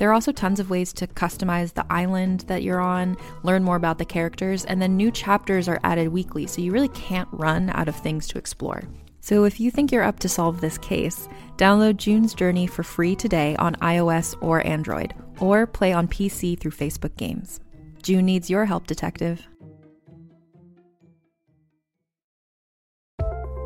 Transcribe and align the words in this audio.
There 0.00 0.08
are 0.08 0.14
also 0.14 0.32
tons 0.32 0.60
of 0.60 0.70
ways 0.70 0.94
to 0.94 1.06
customize 1.06 1.74
the 1.74 1.84
island 1.92 2.40
that 2.46 2.62
you're 2.62 2.80
on, 2.80 3.18
learn 3.42 3.62
more 3.62 3.76
about 3.76 3.98
the 3.98 4.06
characters, 4.06 4.64
and 4.64 4.80
then 4.80 4.96
new 4.96 5.10
chapters 5.10 5.68
are 5.68 5.78
added 5.84 6.08
weekly, 6.08 6.46
so 6.46 6.62
you 6.62 6.72
really 6.72 6.88
can't 6.88 7.28
run 7.32 7.68
out 7.74 7.86
of 7.86 7.94
things 7.94 8.26
to 8.28 8.38
explore. 8.38 8.82
So 9.20 9.44
if 9.44 9.60
you 9.60 9.70
think 9.70 9.92
you're 9.92 10.02
up 10.02 10.18
to 10.20 10.28
solve 10.30 10.62
this 10.62 10.78
case, 10.78 11.28
download 11.58 11.98
June's 11.98 12.32
Journey 12.32 12.66
for 12.66 12.82
free 12.82 13.14
today 13.14 13.56
on 13.56 13.74
iOS 13.74 14.34
or 14.40 14.66
Android, 14.66 15.12
or 15.38 15.66
play 15.66 15.92
on 15.92 16.08
PC 16.08 16.58
through 16.58 16.70
Facebook 16.70 17.14
Games. 17.18 17.60
June 18.02 18.24
needs 18.24 18.48
your 18.48 18.64
help, 18.64 18.86
detective. 18.86 19.46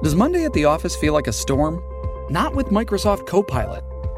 Does 0.02 0.16
Monday 0.16 0.44
at 0.44 0.52
the 0.52 0.64
office 0.64 0.96
feel 0.96 1.12
like 1.12 1.28
a 1.28 1.32
storm? 1.32 1.80
Not 2.28 2.56
with 2.56 2.70
Microsoft 2.70 3.28
Copilot. 3.28 3.84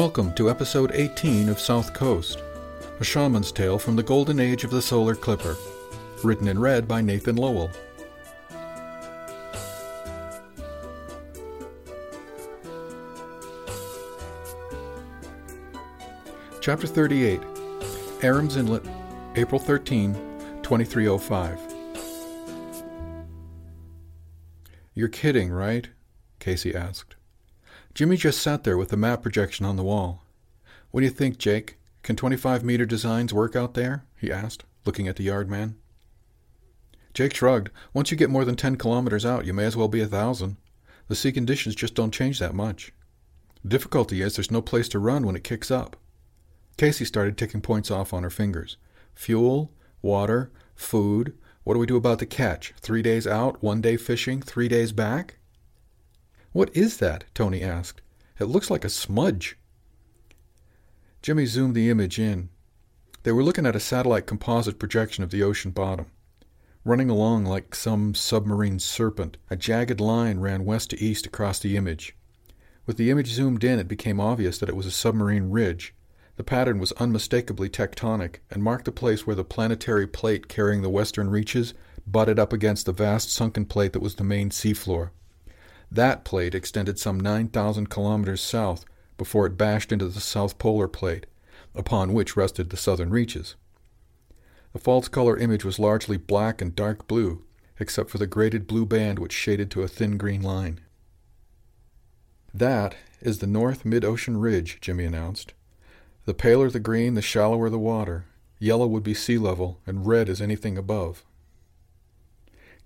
Welcome 0.00 0.32
to 0.36 0.48
episode 0.48 0.92
18 0.94 1.50
of 1.50 1.60
South 1.60 1.92
Coast, 1.92 2.42
a 3.00 3.04
shaman's 3.04 3.52
tale 3.52 3.78
from 3.78 3.96
the 3.96 4.02
golden 4.02 4.40
age 4.40 4.64
of 4.64 4.70
the 4.70 4.80
solar 4.80 5.14
clipper, 5.14 5.58
written 6.24 6.48
and 6.48 6.58
read 6.58 6.88
by 6.88 7.02
Nathan 7.02 7.36
Lowell. 7.36 7.70
Chapter 16.62 16.86
38 16.86 17.42
Aram's 18.22 18.56
Inlet, 18.56 18.86
April 19.36 19.60
13, 19.60 20.14
2305. 20.62 21.58
You're 24.94 25.08
kidding, 25.08 25.52
right? 25.52 25.90
Casey 26.38 26.74
asked. 26.74 27.16
Jimmy 27.94 28.16
just 28.16 28.40
sat 28.40 28.64
there 28.64 28.76
with 28.76 28.90
the 28.90 28.96
map 28.96 29.22
projection 29.22 29.66
on 29.66 29.76
the 29.76 29.82
wall. 29.82 30.24
What 30.90 31.00
do 31.00 31.06
you 31.06 31.12
think, 31.12 31.38
Jake? 31.38 31.78
Can 32.02 32.16
25 32.16 32.64
meter 32.64 32.86
designs 32.86 33.34
work 33.34 33.54
out 33.54 33.74
there? 33.74 34.04
he 34.16 34.32
asked, 34.32 34.64
looking 34.84 35.08
at 35.08 35.16
the 35.16 35.24
yard 35.24 35.50
man. 35.50 35.76
Jake 37.12 37.34
shrugged. 37.34 37.70
Once 37.92 38.10
you 38.10 38.16
get 38.16 38.30
more 38.30 38.44
than 38.44 38.56
10 38.56 38.76
kilometers 38.76 39.26
out, 39.26 39.44
you 39.44 39.52
may 39.52 39.64
as 39.64 39.76
well 39.76 39.88
be 39.88 40.00
a 40.00 40.06
thousand. 40.06 40.56
The 41.08 41.16
sea 41.16 41.32
conditions 41.32 41.74
just 41.74 41.94
don't 41.94 42.14
change 42.14 42.38
that 42.38 42.54
much. 42.54 42.92
The 43.62 43.68
difficulty 43.68 44.22
is 44.22 44.36
there's 44.36 44.50
no 44.50 44.62
place 44.62 44.88
to 44.90 44.98
run 44.98 45.26
when 45.26 45.36
it 45.36 45.44
kicks 45.44 45.70
up. 45.70 45.96
Casey 46.76 47.04
started 47.04 47.36
ticking 47.36 47.60
points 47.60 47.90
off 47.90 48.14
on 48.14 48.22
her 48.22 48.30
fingers. 48.30 48.76
Fuel, 49.14 49.72
water, 50.00 50.50
food. 50.74 51.36
What 51.64 51.74
do 51.74 51.80
we 51.80 51.86
do 51.86 51.96
about 51.96 52.20
the 52.20 52.26
catch? 52.26 52.72
Three 52.80 53.02
days 53.02 53.26
out, 53.26 53.62
one 53.62 53.80
day 53.80 53.96
fishing, 53.96 54.40
three 54.40 54.68
days 54.68 54.92
back? 54.92 55.36
What 56.52 56.76
is 56.76 56.96
that? 56.96 57.24
Tony 57.32 57.62
asked. 57.62 58.00
It 58.38 58.46
looks 58.46 58.70
like 58.70 58.84
a 58.84 58.88
smudge. 58.88 59.56
Jimmy 61.22 61.46
zoomed 61.46 61.76
the 61.76 61.90
image 61.90 62.18
in. 62.18 62.48
They 63.22 63.32
were 63.32 63.44
looking 63.44 63.66
at 63.66 63.76
a 63.76 63.80
satellite 63.80 64.26
composite 64.26 64.78
projection 64.78 65.22
of 65.22 65.30
the 65.30 65.42
ocean 65.42 65.70
bottom. 65.70 66.06
Running 66.84 67.10
along 67.10 67.44
like 67.44 67.74
some 67.74 68.14
submarine 68.14 68.78
serpent, 68.78 69.36
a 69.50 69.56
jagged 69.56 70.00
line 70.00 70.40
ran 70.40 70.64
west 70.64 70.90
to 70.90 71.00
east 71.00 71.26
across 71.26 71.58
the 71.58 71.76
image. 71.76 72.16
With 72.86 72.96
the 72.96 73.10
image 73.10 73.28
zoomed 73.28 73.62
in, 73.62 73.78
it 73.78 73.86
became 73.86 74.18
obvious 74.18 74.58
that 74.58 74.68
it 74.70 74.76
was 74.76 74.86
a 74.86 74.90
submarine 74.90 75.50
ridge. 75.50 75.94
The 76.36 76.42
pattern 76.42 76.78
was 76.78 76.92
unmistakably 76.92 77.68
tectonic 77.68 78.36
and 78.50 78.62
marked 78.62 78.86
the 78.86 78.92
place 78.92 79.26
where 79.26 79.36
the 79.36 79.44
planetary 79.44 80.06
plate 80.06 80.48
carrying 80.48 80.82
the 80.82 80.88
western 80.88 81.28
reaches 81.28 81.74
butted 82.06 82.38
up 82.38 82.52
against 82.52 82.86
the 82.86 82.92
vast 82.92 83.30
sunken 83.30 83.66
plate 83.66 83.92
that 83.92 84.02
was 84.02 84.14
the 84.14 84.24
main 84.24 84.48
seafloor. 84.50 85.10
That 85.90 86.24
plate 86.24 86.54
extended 86.54 86.98
some 86.98 87.18
9,000 87.18 87.90
kilometers 87.90 88.40
south 88.40 88.84
before 89.18 89.46
it 89.46 89.58
bashed 89.58 89.92
into 89.92 90.08
the 90.08 90.20
south 90.20 90.58
polar 90.58 90.88
plate, 90.88 91.26
upon 91.74 92.12
which 92.12 92.36
rested 92.36 92.70
the 92.70 92.76
southern 92.76 93.10
reaches. 93.10 93.56
The 94.72 94.78
false 94.78 95.08
color 95.08 95.36
image 95.36 95.64
was 95.64 95.78
largely 95.78 96.16
black 96.16 96.62
and 96.62 96.76
dark 96.76 97.08
blue, 97.08 97.44
except 97.80 98.08
for 98.08 98.18
the 98.18 98.26
graded 98.26 98.66
blue 98.66 98.86
band 98.86 99.18
which 99.18 99.32
shaded 99.32 99.70
to 99.72 99.82
a 99.82 99.88
thin 99.88 100.16
green 100.16 100.42
line. 100.42 100.80
That 102.54 102.94
is 103.20 103.38
the 103.38 103.46
North 103.46 103.84
Mid 103.84 104.04
Ocean 104.04 104.36
Ridge, 104.36 104.78
Jimmy 104.80 105.04
announced. 105.04 105.54
The 106.24 106.34
paler 106.34 106.70
the 106.70 106.80
green, 106.80 107.14
the 107.14 107.22
shallower 107.22 107.68
the 107.68 107.78
water. 107.78 108.26
Yellow 108.58 108.86
would 108.86 109.02
be 109.02 109.14
sea 109.14 109.38
level, 109.38 109.80
and 109.86 110.06
red 110.06 110.28
is 110.28 110.40
anything 110.40 110.76
above. 110.78 111.24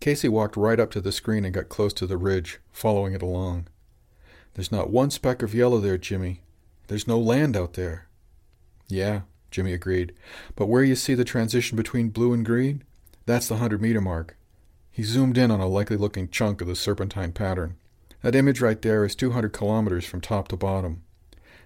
Casey 0.04 0.28
walked 0.28 0.54
right 0.54 0.78
up 0.78 0.91
to 0.91 1.00
the 1.00 1.10
screen 1.10 1.47
and 1.47 1.54
got 1.54 1.70
close 1.70 1.94
to 1.94 2.06
the 2.06 2.19
ridge, 2.19 2.60
following 2.70 3.15
it 3.15 3.22
along. 3.22 3.69
There's 4.53 4.70
not 4.70 4.91
one 4.91 5.09
speck 5.10 5.41
of 5.41 5.54
yellow 5.54 5.81
there, 5.81 5.97
Jimmy. 5.97 6.42
There's 6.88 7.09
no 7.09 7.19
land 7.19 7.56
out 7.56 7.72
there. 7.72 8.06
Yeah, 8.87 9.22
Jimmy 9.50 9.72
agreed. 9.72 10.12
But 10.56 10.66
where 10.66 10.84
you 10.84 10.94
see 10.94 11.14
the 11.14 11.25
transition 11.25 11.75
between 11.75 12.10
blue 12.10 12.34
and 12.34 12.44
green, 12.44 12.84
that's 13.25 13.48
the 13.48 13.56
hundred 13.56 13.81
meter 13.81 14.03
mark. 14.03 14.37
He 14.93 15.04
zoomed 15.04 15.38
in 15.38 15.50
on 15.50 15.60
a 15.60 15.66
likely 15.66 15.97
looking 15.97 16.28
chunk 16.28 16.60
of 16.60 16.69
the 16.69 16.76
serpentine 16.76 17.32
pattern. 17.32 17.76
That 18.20 18.34
image 18.34 18.60
right 18.60 18.82
there 18.82 19.06
is 19.06 19.16
200 19.16 19.54
kilometers 19.54 20.04
from 20.04 20.20
top 20.20 20.48
to 20.48 20.56
bottom. 20.59 21.03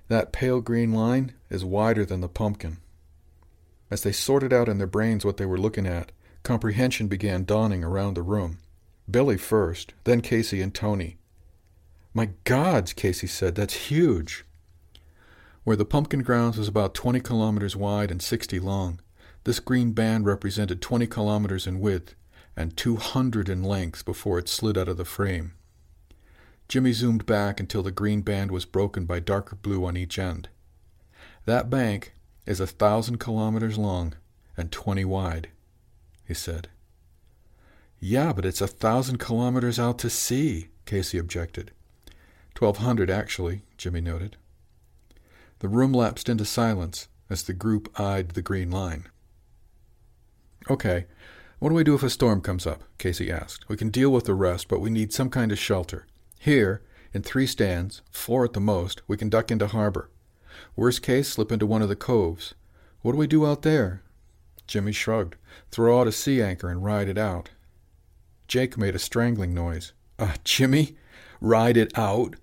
That 0.06 0.30
pale 0.30 0.60
green 0.60 0.92
line 0.92 1.32
is 1.50 1.64
wider 1.64 2.04
than 2.04 2.20
the 2.20 2.28
pumpkin. 2.28 2.76
As 3.90 4.04
they 4.04 4.12
sorted 4.12 4.52
out 4.52 4.68
in 4.68 4.78
their 4.78 4.86
brains 4.86 5.24
what 5.24 5.38
they 5.38 5.46
were 5.46 5.58
looking 5.58 5.88
at, 5.88 6.12
comprehension 6.48 7.08
began 7.08 7.44
dawning 7.44 7.84
around 7.84 8.14
the 8.14 8.22
room. 8.22 8.56
Billy 9.10 9.36
first, 9.36 9.92
then 10.04 10.22
Casey 10.22 10.62
and 10.62 10.74
Tony. 10.74 11.18
My 12.14 12.30
gods, 12.44 12.94
Casey 12.94 13.26
said, 13.26 13.54
that's 13.54 13.90
huge. 13.90 14.46
Where 15.64 15.76
the 15.76 15.84
pumpkin 15.84 16.22
grounds 16.22 16.56
was 16.56 16.66
about 16.66 16.94
20 16.94 17.20
kilometers 17.20 17.76
wide 17.76 18.10
and 18.10 18.22
60 18.22 18.60
long, 18.60 18.98
this 19.44 19.60
green 19.60 19.92
band 19.92 20.24
represented 20.24 20.80
20 20.80 21.06
kilometers 21.06 21.66
in 21.66 21.80
width 21.80 22.14
and 22.56 22.74
200 22.74 23.50
in 23.50 23.62
length 23.62 24.06
before 24.06 24.38
it 24.38 24.48
slid 24.48 24.78
out 24.78 24.88
of 24.88 24.96
the 24.96 25.04
frame. 25.04 25.52
Jimmy 26.66 26.94
zoomed 26.94 27.26
back 27.26 27.60
until 27.60 27.82
the 27.82 27.92
green 27.92 28.22
band 28.22 28.50
was 28.50 28.64
broken 28.64 29.04
by 29.04 29.20
darker 29.20 29.56
blue 29.56 29.84
on 29.84 29.98
each 29.98 30.18
end. 30.18 30.48
That 31.44 31.68
bank 31.68 32.14
is 32.46 32.58
a 32.58 32.66
thousand 32.66 33.18
kilometers 33.18 33.76
long 33.76 34.14
and 34.56 34.72
twenty 34.72 35.04
wide, 35.04 35.50
he 36.28 36.34
said. 36.34 36.68
Yeah, 37.98 38.32
but 38.34 38.44
it's 38.44 38.60
a 38.60 38.68
thousand 38.68 39.18
kilometers 39.18 39.78
out 39.78 39.98
to 40.00 40.10
sea, 40.10 40.68
Casey 40.84 41.18
objected. 41.18 41.72
Twelve 42.54 42.76
hundred, 42.76 43.10
actually, 43.10 43.62
Jimmy 43.78 44.02
noted. 44.02 44.36
The 45.60 45.68
room 45.68 45.92
lapsed 45.92 46.28
into 46.28 46.44
silence, 46.44 47.08
as 47.30 47.42
the 47.42 47.54
group 47.54 47.98
eyed 47.98 48.30
the 48.30 48.42
green 48.42 48.70
line. 48.70 49.06
Okay, 50.70 51.06
what 51.58 51.70
do 51.70 51.74
we 51.74 51.82
do 51.82 51.94
if 51.94 52.02
a 52.02 52.10
storm 52.10 52.42
comes 52.42 52.66
up? 52.66 52.84
Casey 52.98 53.32
asked. 53.32 53.68
We 53.68 53.76
can 53.76 53.88
deal 53.88 54.10
with 54.10 54.24
the 54.24 54.34
rest, 54.34 54.68
but 54.68 54.80
we 54.80 54.90
need 54.90 55.12
some 55.12 55.30
kind 55.30 55.50
of 55.50 55.58
shelter. 55.58 56.06
Here, 56.38 56.82
in 57.12 57.22
three 57.22 57.46
stands, 57.46 58.02
four 58.10 58.44
at 58.44 58.52
the 58.52 58.60
most, 58.60 59.00
we 59.08 59.16
can 59.16 59.30
duck 59.30 59.50
into 59.50 59.66
harbor. 59.66 60.10
Worst 60.76 61.02
case, 61.02 61.30
slip 61.30 61.50
into 61.50 61.66
one 61.66 61.82
of 61.82 61.88
the 61.88 61.96
coves. 61.96 62.54
What 63.00 63.12
do 63.12 63.18
we 63.18 63.26
do 63.26 63.46
out 63.46 63.62
there? 63.62 64.02
Jimmy 64.68 64.92
shrugged. 64.92 65.34
Throw 65.72 66.00
out 66.00 66.06
a 66.06 66.12
sea 66.12 66.40
anchor 66.40 66.68
and 66.68 66.84
ride 66.84 67.08
it 67.08 67.18
out. 67.18 67.50
Jake 68.46 68.78
made 68.78 68.94
a 68.94 69.00
strangling 69.00 69.52
noise. 69.52 69.92
Uh, 70.18 70.34
Jimmy? 70.44 70.96
Ride 71.40 71.76
it 71.76 71.96
out? 71.98 72.36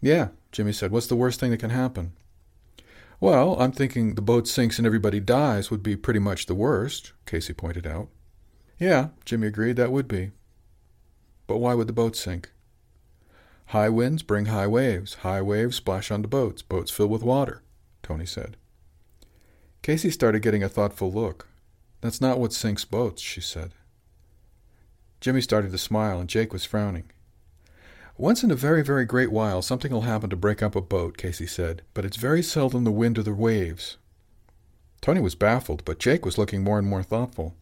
Yeah, 0.00 0.28
Jimmy 0.52 0.72
said. 0.72 0.92
What's 0.92 1.08
the 1.08 1.16
worst 1.16 1.40
thing 1.40 1.50
that 1.50 1.60
can 1.60 1.70
happen? 1.70 2.12
Well, 3.18 3.60
I'm 3.60 3.72
thinking 3.72 4.14
the 4.14 4.22
boat 4.22 4.48
sinks 4.48 4.78
and 4.78 4.86
everybody 4.86 5.20
dies 5.20 5.70
would 5.70 5.82
be 5.82 5.96
pretty 5.96 6.20
much 6.20 6.46
the 6.46 6.54
worst, 6.54 7.12
Casey 7.26 7.52
pointed 7.52 7.86
out. 7.86 8.08
Yeah, 8.78 9.08
Jimmy 9.24 9.48
agreed, 9.48 9.76
that 9.76 9.92
would 9.92 10.08
be. 10.08 10.30
But 11.46 11.58
why 11.58 11.74
would 11.74 11.86
the 11.86 11.92
boat 11.92 12.16
sink? 12.16 12.50
High 13.66 13.88
winds 13.88 14.22
bring 14.22 14.46
high 14.46 14.66
waves. 14.66 15.14
High 15.16 15.42
waves 15.42 15.76
splash 15.76 16.10
onto 16.10 16.28
boats. 16.28 16.62
Boats 16.62 16.90
fill 16.90 17.08
with 17.08 17.22
water, 17.22 17.62
Tony 18.02 18.26
said. 18.26 18.56
Casey 19.82 20.10
started 20.10 20.42
getting 20.42 20.62
a 20.62 20.68
thoughtful 20.68 21.10
look. 21.10 21.48
That's 22.00 22.20
not 22.20 22.38
what 22.38 22.52
sinks 22.52 22.84
boats, 22.84 23.22
she 23.22 23.40
said. 23.40 23.72
Jimmy 25.20 25.40
started 25.40 25.72
to 25.72 25.78
smile, 25.78 26.20
and 26.20 26.28
Jake 26.28 26.52
was 26.52 26.64
frowning. 26.64 27.10
Once 28.16 28.42
in 28.42 28.50
a 28.50 28.54
very, 28.54 28.82
very 28.82 29.06
great 29.06 29.32
while, 29.32 29.62
something 29.62 29.90
will 29.90 30.02
happen 30.02 30.28
to 30.28 30.36
break 30.36 30.62
up 30.62 30.76
a 30.76 30.80
boat, 30.80 31.16
Casey 31.16 31.46
said, 31.46 31.80
but 31.94 32.04
it's 32.04 32.18
very 32.18 32.42
seldom 32.42 32.84
the 32.84 32.90
wind 32.90 33.18
or 33.18 33.22
the 33.22 33.32
waves. 33.32 33.96
Tony 35.00 35.20
was 35.20 35.34
baffled, 35.34 35.82
but 35.86 35.98
Jake 35.98 36.26
was 36.26 36.36
looking 36.36 36.62
more 36.62 36.78
and 36.78 36.86
more 36.86 37.02
thoughtful. 37.02 37.54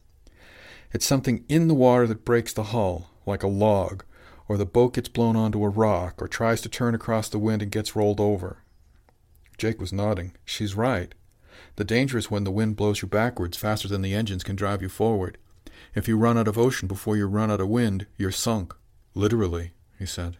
It's 0.92 1.06
something 1.06 1.44
in 1.48 1.68
the 1.68 1.74
water 1.74 2.06
that 2.08 2.24
breaks 2.24 2.52
the 2.52 2.64
hull, 2.64 3.10
like 3.26 3.44
a 3.44 3.48
log, 3.48 4.04
or 4.48 4.56
the 4.56 4.66
boat 4.66 4.94
gets 4.94 5.08
blown 5.08 5.36
onto 5.36 5.62
a 5.62 5.68
rock, 5.68 6.20
or 6.20 6.26
tries 6.26 6.60
to 6.62 6.68
turn 6.68 6.94
across 6.94 7.28
the 7.28 7.38
wind 7.38 7.62
and 7.62 7.70
gets 7.70 7.94
rolled 7.94 8.18
over. 8.18 8.62
Jake 9.58 9.80
was 9.80 9.92
nodding. 9.92 10.32
She's 10.44 10.74
right. 10.74 11.14
The 11.78 11.84
danger 11.84 12.18
is 12.18 12.28
when 12.28 12.42
the 12.42 12.50
wind 12.50 12.74
blows 12.74 13.02
you 13.02 13.06
backwards 13.06 13.56
faster 13.56 13.86
than 13.86 14.02
the 14.02 14.12
engines 14.12 14.42
can 14.42 14.56
drive 14.56 14.82
you 14.82 14.88
forward. 14.88 15.38
If 15.94 16.08
you 16.08 16.16
run 16.16 16.36
out 16.36 16.48
of 16.48 16.58
ocean 16.58 16.88
before 16.88 17.16
you 17.16 17.28
run 17.28 17.52
out 17.52 17.60
of 17.60 17.68
wind, 17.68 18.08
you're 18.16 18.32
sunk. 18.32 18.74
Literally, 19.14 19.74
he 19.96 20.04
said. 20.04 20.38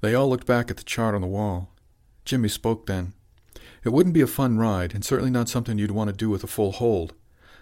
They 0.00 0.14
all 0.14 0.28
looked 0.28 0.46
back 0.46 0.70
at 0.70 0.76
the 0.76 0.84
chart 0.84 1.12
on 1.16 1.22
the 1.22 1.26
wall. 1.26 1.72
Jimmy 2.24 2.48
spoke 2.48 2.86
then. 2.86 3.14
It 3.82 3.88
wouldn't 3.88 4.14
be 4.14 4.20
a 4.20 4.28
fun 4.28 4.56
ride, 4.56 4.94
and 4.94 5.04
certainly 5.04 5.32
not 5.32 5.48
something 5.48 5.76
you'd 5.76 5.90
want 5.90 6.10
to 6.10 6.16
do 6.16 6.30
with 6.30 6.44
a 6.44 6.46
full 6.46 6.70
hold. 6.70 7.14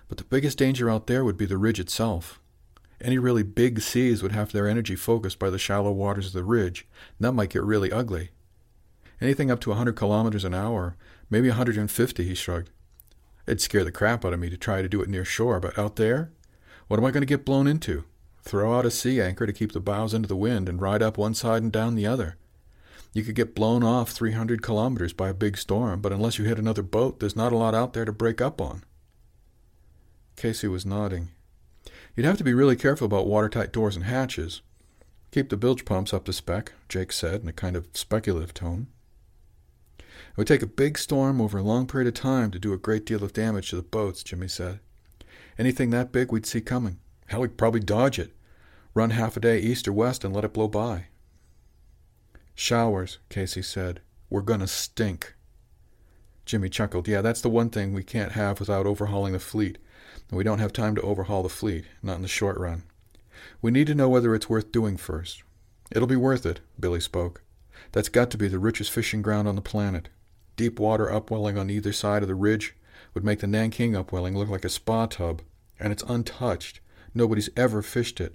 But 0.06 0.18
the 0.18 0.24
biggest 0.24 0.58
danger 0.58 0.90
out 0.90 1.06
there 1.06 1.24
would 1.24 1.38
be 1.38 1.46
the 1.46 1.56
ridge 1.56 1.80
itself. 1.80 2.42
Any 3.00 3.16
really 3.16 3.42
big 3.42 3.80
seas 3.80 4.22
would 4.22 4.32
have 4.32 4.52
their 4.52 4.68
energy 4.68 4.96
focused 4.96 5.38
by 5.38 5.48
the 5.48 5.58
shallow 5.58 5.92
waters 5.92 6.26
of 6.26 6.32
the 6.34 6.44
ridge, 6.44 6.86
and 7.18 7.24
that 7.24 7.32
might 7.32 7.48
get 7.48 7.64
really 7.64 7.90
ugly. 7.90 8.32
Anything 9.18 9.50
up 9.50 9.60
to 9.60 9.70
a 9.70 9.80
100 9.80 9.96
kilometers 9.96 10.44
an 10.44 10.52
hour, 10.52 10.94
maybe 11.30 11.48
a 11.48 11.52
150, 11.52 12.22
he 12.22 12.34
shrugged. 12.34 12.68
It'd 13.46 13.60
scare 13.60 13.84
the 13.84 13.92
crap 13.92 14.24
out 14.24 14.32
of 14.32 14.40
me 14.40 14.50
to 14.50 14.56
try 14.56 14.82
to 14.82 14.88
do 14.88 15.02
it 15.02 15.08
near 15.08 15.24
shore, 15.24 15.58
but 15.58 15.78
out 15.78 15.96
there? 15.96 16.30
What 16.88 16.98
am 16.98 17.04
I 17.04 17.10
going 17.10 17.22
to 17.22 17.26
get 17.26 17.44
blown 17.44 17.66
into? 17.66 18.04
Throw 18.42 18.76
out 18.76 18.86
a 18.86 18.90
sea 18.90 19.20
anchor 19.20 19.46
to 19.46 19.52
keep 19.52 19.72
the 19.72 19.80
bows 19.80 20.14
into 20.14 20.28
the 20.28 20.36
wind 20.36 20.68
and 20.68 20.80
ride 20.80 21.02
up 21.02 21.16
one 21.16 21.34
side 21.34 21.62
and 21.62 21.72
down 21.72 21.94
the 21.94 22.06
other. 22.06 22.36
You 23.12 23.22
could 23.22 23.34
get 23.34 23.54
blown 23.54 23.84
off 23.84 24.10
300 24.10 24.62
kilometers 24.62 25.12
by 25.12 25.28
a 25.28 25.34
big 25.34 25.58
storm, 25.58 26.00
but 26.00 26.12
unless 26.12 26.38
you 26.38 26.44
hit 26.44 26.58
another 26.58 26.82
boat, 26.82 27.20
there's 27.20 27.36
not 27.36 27.52
a 27.52 27.56
lot 27.56 27.74
out 27.74 27.92
there 27.92 28.04
to 28.04 28.12
break 28.12 28.40
up 28.40 28.60
on. 28.60 28.84
Casey 30.36 30.66
was 30.66 30.86
nodding. 30.86 31.28
You'd 32.16 32.26
have 32.26 32.38
to 32.38 32.44
be 32.44 32.54
really 32.54 32.76
careful 32.76 33.04
about 33.04 33.26
watertight 33.26 33.72
doors 33.72 33.96
and 33.96 34.06
hatches. 34.06 34.62
Keep 35.30 35.50
the 35.50 35.56
bilge 35.56 35.84
pumps 35.84 36.12
up 36.12 36.24
to 36.24 36.32
spec, 36.32 36.72
Jake 36.88 37.12
said 37.12 37.42
in 37.42 37.48
a 37.48 37.52
kind 37.52 37.76
of 37.76 37.88
speculative 37.92 38.54
tone. 38.54 38.88
It 40.30 40.36
would 40.36 40.46
take 40.46 40.62
a 40.62 40.66
big 40.66 40.98
storm 40.98 41.40
over 41.40 41.58
a 41.58 41.62
long 41.62 41.86
period 41.86 42.08
of 42.08 42.14
time 42.14 42.50
to 42.50 42.58
do 42.58 42.72
a 42.72 42.78
great 42.78 43.04
deal 43.04 43.22
of 43.22 43.32
damage 43.32 43.70
to 43.70 43.76
the 43.76 43.82
boats, 43.82 44.22
Jimmy 44.22 44.48
said. 44.48 44.80
Anything 45.58 45.90
that 45.90 46.12
big 46.12 46.32
we'd 46.32 46.46
see 46.46 46.60
coming. 46.60 46.98
Hell, 47.26 47.40
we'd 47.40 47.58
probably 47.58 47.80
dodge 47.80 48.19
it. 48.19 48.32
Run 48.94 49.10
half 49.10 49.36
a 49.36 49.40
day 49.40 49.58
east 49.58 49.88
or 49.88 49.92
west 49.92 50.24
and 50.24 50.34
let 50.34 50.44
it 50.44 50.52
blow 50.52 50.69
by. 50.69 51.06
Showers, 52.54 53.19
Casey 53.28 53.62
said. 53.62 54.00
We're 54.30 54.42
gonna 54.42 54.66
stink. 54.66 55.34
Jimmy 56.44 56.69
chuckled. 56.69 57.08
Yeah, 57.08 57.22
that's 57.22 57.40
the 57.40 57.50
one 57.50 57.70
thing 57.70 57.92
we 57.92 58.02
can't 58.02 58.32
have 58.32 58.60
without 58.60 58.86
overhauling 58.86 59.32
the 59.32 59.38
fleet. 59.38 59.78
And 60.28 60.38
we 60.38 60.44
don't 60.44 60.58
have 60.58 60.72
time 60.72 60.94
to 60.94 61.02
overhaul 61.02 61.42
the 61.42 61.48
fleet, 61.48 61.84
not 62.02 62.16
in 62.16 62.22
the 62.22 62.28
short 62.28 62.58
run. 62.58 62.84
We 63.60 63.70
need 63.70 63.86
to 63.88 63.94
know 63.94 64.08
whether 64.08 64.34
it's 64.34 64.48
worth 64.48 64.72
doing 64.72 64.96
first. 64.96 65.42
It'll 65.90 66.08
be 66.08 66.16
worth 66.16 66.46
it, 66.46 66.60
Billy 66.78 67.00
spoke. 67.00 67.42
That's 67.92 68.08
got 68.08 68.30
to 68.30 68.38
be 68.38 68.48
the 68.48 68.58
richest 68.58 68.90
fishing 68.90 69.22
ground 69.22 69.46
on 69.46 69.54
the 69.54 69.62
planet. 69.62 70.08
Deep 70.56 70.78
water 70.78 71.12
upwelling 71.12 71.56
on 71.56 71.70
either 71.70 71.92
side 71.92 72.22
of 72.22 72.28
the 72.28 72.34
ridge 72.34 72.74
would 73.14 73.24
make 73.24 73.40
the 73.40 73.46
Nanking 73.46 73.94
upwelling 73.94 74.36
look 74.36 74.48
like 74.48 74.64
a 74.64 74.70
spa 74.70 75.06
tub, 75.06 75.42
and 75.78 75.92
it's 75.92 76.02
untouched. 76.04 76.80
Nobody's 77.14 77.50
ever 77.56 77.82
fished 77.82 78.20
it. 78.20 78.34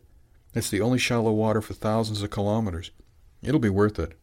It's 0.54 0.70
the 0.70 0.82
only 0.82 1.00
shallow 1.00 1.32
water 1.32 1.62
for 1.62 1.74
thousands 1.74 2.22
of 2.22 2.30
kilometers. 2.30 2.92
It'll 3.42 3.60
be 3.60 3.70
worth 3.70 4.00
it. 4.00 4.14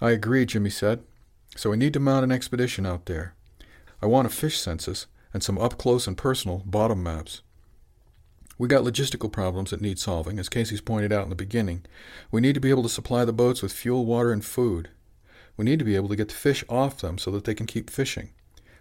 I 0.00 0.10
agree, 0.10 0.46
Jimmy 0.46 0.70
said. 0.70 1.02
So 1.56 1.70
we 1.70 1.76
need 1.76 1.92
to 1.94 2.00
mount 2.00 2.24
an 2.24 2.32
expedition 2.32 2.86
out 2.86 3.06
there. 3.06 3.34
I 4.02 4.06
want 4.06 4.26
a 4.26 4.30
fish 4.30 4.58
census 4.58 5.06
and 5.32 5.42
some 5.42 5.58
up 5.58 5.78
close 5.78 6.06
and 6.06 6.16
personal 6.16 6.62
bottom 6.64 7.02
maps. 7.02 7.42
We 8.60 8.68
got 8.68 8.84
logistical 8.84 9.32
problems 9.32 9.70
that 9.70 9.80
need 9.80 9.98
solving, 9.98 10.38
as 10.38 10.50
Casey's 10.50 10.82
pointed 10.82 11.14
out 11.14 11.22
in 11.22 11.30
the 11.30 11.34
beginning. 11.34 11.86
We 12.30 12.42
need 12.42 12.52
to 12.52 12.60
be 12.60 12.68
able 12.68 12.82
to 12.82 12.90
supply 12.90 13.24
the 13.24 13.32
boats 13.32 13.62
with 13.62 13.72
fuel, 13.72 14.04
water, 14.04 14.32
and 14.32 14.44
food. 14.44 14.90
We 15.56 15.64
need 15.64 15.78
to 15.78 15.84
be 15.86 15.96
able 15.96 16.10
to 16.10 16.16
get 16.16 16.28
the 16.28 16.34
fish 16.34 16.62
off 16.68 17.00
them 17.00 17.16
so 17.16 17.30
that 17.30 17.44
they 17.44 17.54
can 17.54 17.64
keep 17.64 17.88
fishing. 17.88 18.32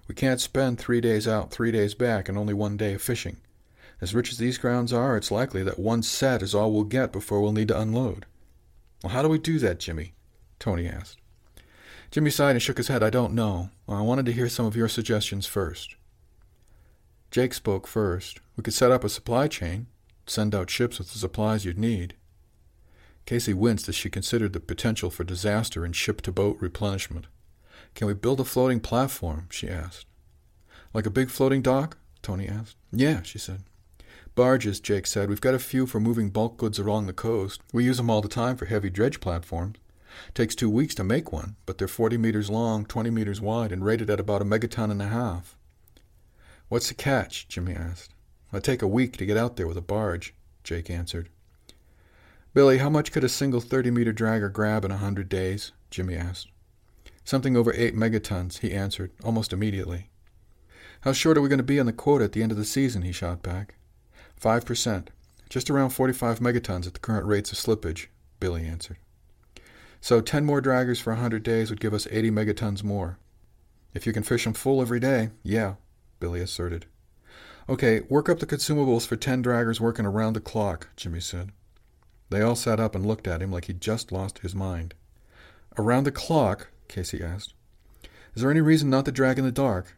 We 0.06 0.16
can't 0.16 0.42
spend 0.42 0.80
three 0.80 1.00
days 1.00 1.30
out, 1.30 1.52
three 1.52 1.72
days 1.72 1.94
back, 1.94 2.28
and 2.28 2.38
only 2.38 2.54
one 2.54 2.76
day 2.76 2.96
of 2.96 3.02
fishing. 3.02 3.38
As 4.02 4.14
rich 4.14 4.34
as 4.34 4.38
these 4.38 4.58
grounds 4.58 4.92
are, 4.92 5.16
it's 5.16 5.32
likely 5.32 5.64
that 5.64 5.80
one 5.80 6.04
set 6.04 6.42
is 6.42 6.54
all 6.54 6.74
we'll 6.74 6.84
get 6.84 7.14
before 7.14 7.40
we'll 7.40 7.54
need 7.54 7.70
to 7.70 7.80
unload. 7.80 8.26
Well, 9.02 9.14
how 9.14 9.22
do 9.22 9.30
we 9.30 9.40
do 9.40 9.60
that, 9.60 9.80
Jimmy? 9.80 10.12
Tony 10.60 10.90
asked. 10.90 11.20
Jimmy 12.12 12.32
sighed 12.32 12.52
and 12.52 12.62
shook 12.62 12.80
his 12.80 12.90
head. 12.90 13.02
I 13.02 13.10
don't 13.10 13.34
know. 13.34 13.70
I 13.88 14.02
wanted 14.02 14.26
to 14.26 14.34
hear 14.34 14.50
some 14.50 14.66
of 14.66 14.76
your 14.76 14.90
suggestions 14.90 15.46
first. 15.46 15.96
Jake 17.32 17.54
spoke 17.54 17.86
first. 17.86 18.40
We 18.56 18.64
could 18.64 18.74
set 18.74 18.92
up 18.92 19.04
a 19.04 19.10
supply 19.10 19.48
chain, 19.48 19.88
send 20.26 20.56
out 20.56 20.70
ships 20.70 20.98
with 20.98 21.12
the 21.12 21.20
supplies 21.20 21.64
you'd 21.64 21.78
need. 21.78 22.16
Casey 23.26 23.54
winced 23.54 23.88
as 23.88 23.96
she 23.96 24.10
considered 24.10 24.54
the 24.54 24.60
potential 24.60 25.12
for 25.12 25.24
disaster 25.24 25.86
in 25.86 25.94
ship 25.94 26.22
to 26.22 26.32
boat 26.32 26.58
replenishment. 26.60 27.28
Can 27.94 28.08
we 28.08 28.14
build 28.14 28.40
a 28.40 28.44
floating 28.44 28.80
platform? 28.80 29.48
she 29.52 29.70
asked. 29.70 30.08
Like 30.94 31.06
a 31.06 31.12
big 31.12 31.30
floating 31.30 31.62
dock? 31.62 31.98
Tony 32.24 32.48
asked. 32.48 32.78
Yeah, 32.92 33.22
she 33.22 33.38
said. 33.38 33.64
Barges, 34.34 34.80
Jake 34.80 35.06
said. 35.06 35.30
We've 35.30 35.40
got 35.40 35.54
a 35.54 35.60
few 35.60 35.86
for 35.86 36.00
moving 36.00 36.32
bulk 36.32 36.58
goods 36.58 36.80
along 36.80 37.06
the 37.06 37.14
coast. 37.14 37.62
We 37.72 37.84
use 37.84 37.98
them 37.98 38.10
all 38.10 38.22
the 38.22 38.28
time 38.28 38.58
for 38.58 38.66
heavy 38.66 38.90
dredge 38.90 39.20
platforms. 39.20 39.78
Takes 40.34 40.56
two 40.56 40.70
weeks 40.70 40.96
to 40.96 41.04
make 41.04 41.32
one, 41.32 41.56
but 41.68 41.78
they're 41.78 41.88
40 41.88 42.18
meters 42.18 42.50
long, 42.50 42.86
20 42.86 43.12
meters 43.12 43.40
wide, 43.40 43.72
and 43.72 43.86
rated 43.86 44.10
at 44.10 44.20
about 44.20 44.42
a 44.42 44.46
megaton 44.46 44.90
and 44.90 45.02
a 45.02 45.08
half. 45.08 45.56
What's 46.70 46.88
the 46.88 46.94
catch? 46.94 47.48
Jimmy 47.48 47.74
asked. 47.74 48.14
It'd 48.54 48.64
take 48.64 48.84
a 48.84 48.88
week 48.88 49.18
to 49.18 49.26
get 49.26 49.38
out 49.38 49.58
there 49.58 49.68
with 49.68 49.78
a 49.78 49.82
barge, 49.82 50.36
Jake 50.64 50.90
answered. 50.90 51.30
Billy, 52.54 52.78
how 52.78 52.90
much 52.90 53.12
could 53.12 53.24
a 53.24 53.30
single 53.30 53.60
30 53.60 53.90
meter 53.92 54.14
dragger 54.14 54.54
grab 54.54 54.86
in 54.86 54.92
a 54.92 54.98
hundred 54.98 55.30
days? 55.30 55.72
Jimmy 55.90 56.16
asked. 56.16 56.48
Something 57.24 57.58
over 57.58 57.74
eight 57.74 57.96
megatons, 57.96 58.60
he 58.60 58.72
answered, 58.72 59.12
almost 59.24 59.52
immediately. 59.52 60.10
How 61.02 61.12
short 61.12 61.38
are 61.38 61.42
we 61.42 61.50
going 61.50 61.58
to 61.58 61.64
be 61.64 61.80
on 61.80 61.86
the 61.88 61.94
quota 61.94 62.26
at 62.26 62.34
the 62.34 62.44
end 62.44 62.52
of 62.52 62.58
the 62.58 62.66
season? 62.66 63.02
he 63.02 63.12
shot 63.12 63.42
back. 63.42 63.76
Five 64.36 64.66
percent. 64.66 65.10
Just 65.50 65.72
around 65.72 65.90
45 65.90 66.40
megatons 66.40 66.86
at 66.86 66.94
the 66.94 67.00
current 67.00 67.26
rates 67.26 67.52
of 67.52 67.58
slippage, 67.58 68.08
Billy 68.40 68.66
answered. 68.66 68.98
So 70.02 70.22
10 70.22 70.46
more 70.46 70.62
draggers 70.62 71.02
for 71.02 71.12
a 71.12 71.16
100 71.16 71.42
days 71.42 71.72
would 71.72 71.80
give 71.80 71.94
us 71.94 72.08
80 72.12 72.30
megatons 72.30 72.84
more. 72.84 73.18
If 73.94 74.06
you 74.06 74.14
can 74.14 74.22
fish 74.22 74.46
'em 74.46 74.54
full 74.54 74.82
every 74.82 75.00
day, 75.00 75.32
yeah, 75.42 75.76
Billy 76.20 76.42
asserted. 76.42 76.86
Okay, 77.68 78.02
work 78.10 78.30
up 78.30 78.40
the 78.40 78.48
consumables 78.48 79.06
for 79.06 79.16
10 79.16 79.44
draggers 79.44 79.80
working 79.80 80.06
around 80.06 80.34
the 80.34 80.42
clock, 80.42 80.90
Jimmy 80.96 81.20
said. 81.20 81.52
They 82.30 82.42
all 82.42 82.56
sat 82.56 82.80
up 82.80 82.96
and 82.96 83.06
looked 83.06 83.28
at 83.28 83.42
him 83.42 83.52
like 83.52 83.66
he'd 83.66 83.82
just 83.82 84.12
lost 84.12 84.40
his 84.40 84.56
mind. 84.56 84.94
Around 85.78 86.04
the 86.06 86.12
clock? 86.12 86.70
Casey 86.88 87.24
asked. 87.24 87.54
Is 88.36 88.42
there 88.42 88.52
any 88.52 88.62
reason 88.62 88.90
not 88.90 89.06
to 89.06 89.12
drag 89.12 89.38
in 89.38 89.46
the 89.46 89.52
dark? 89.52 89.96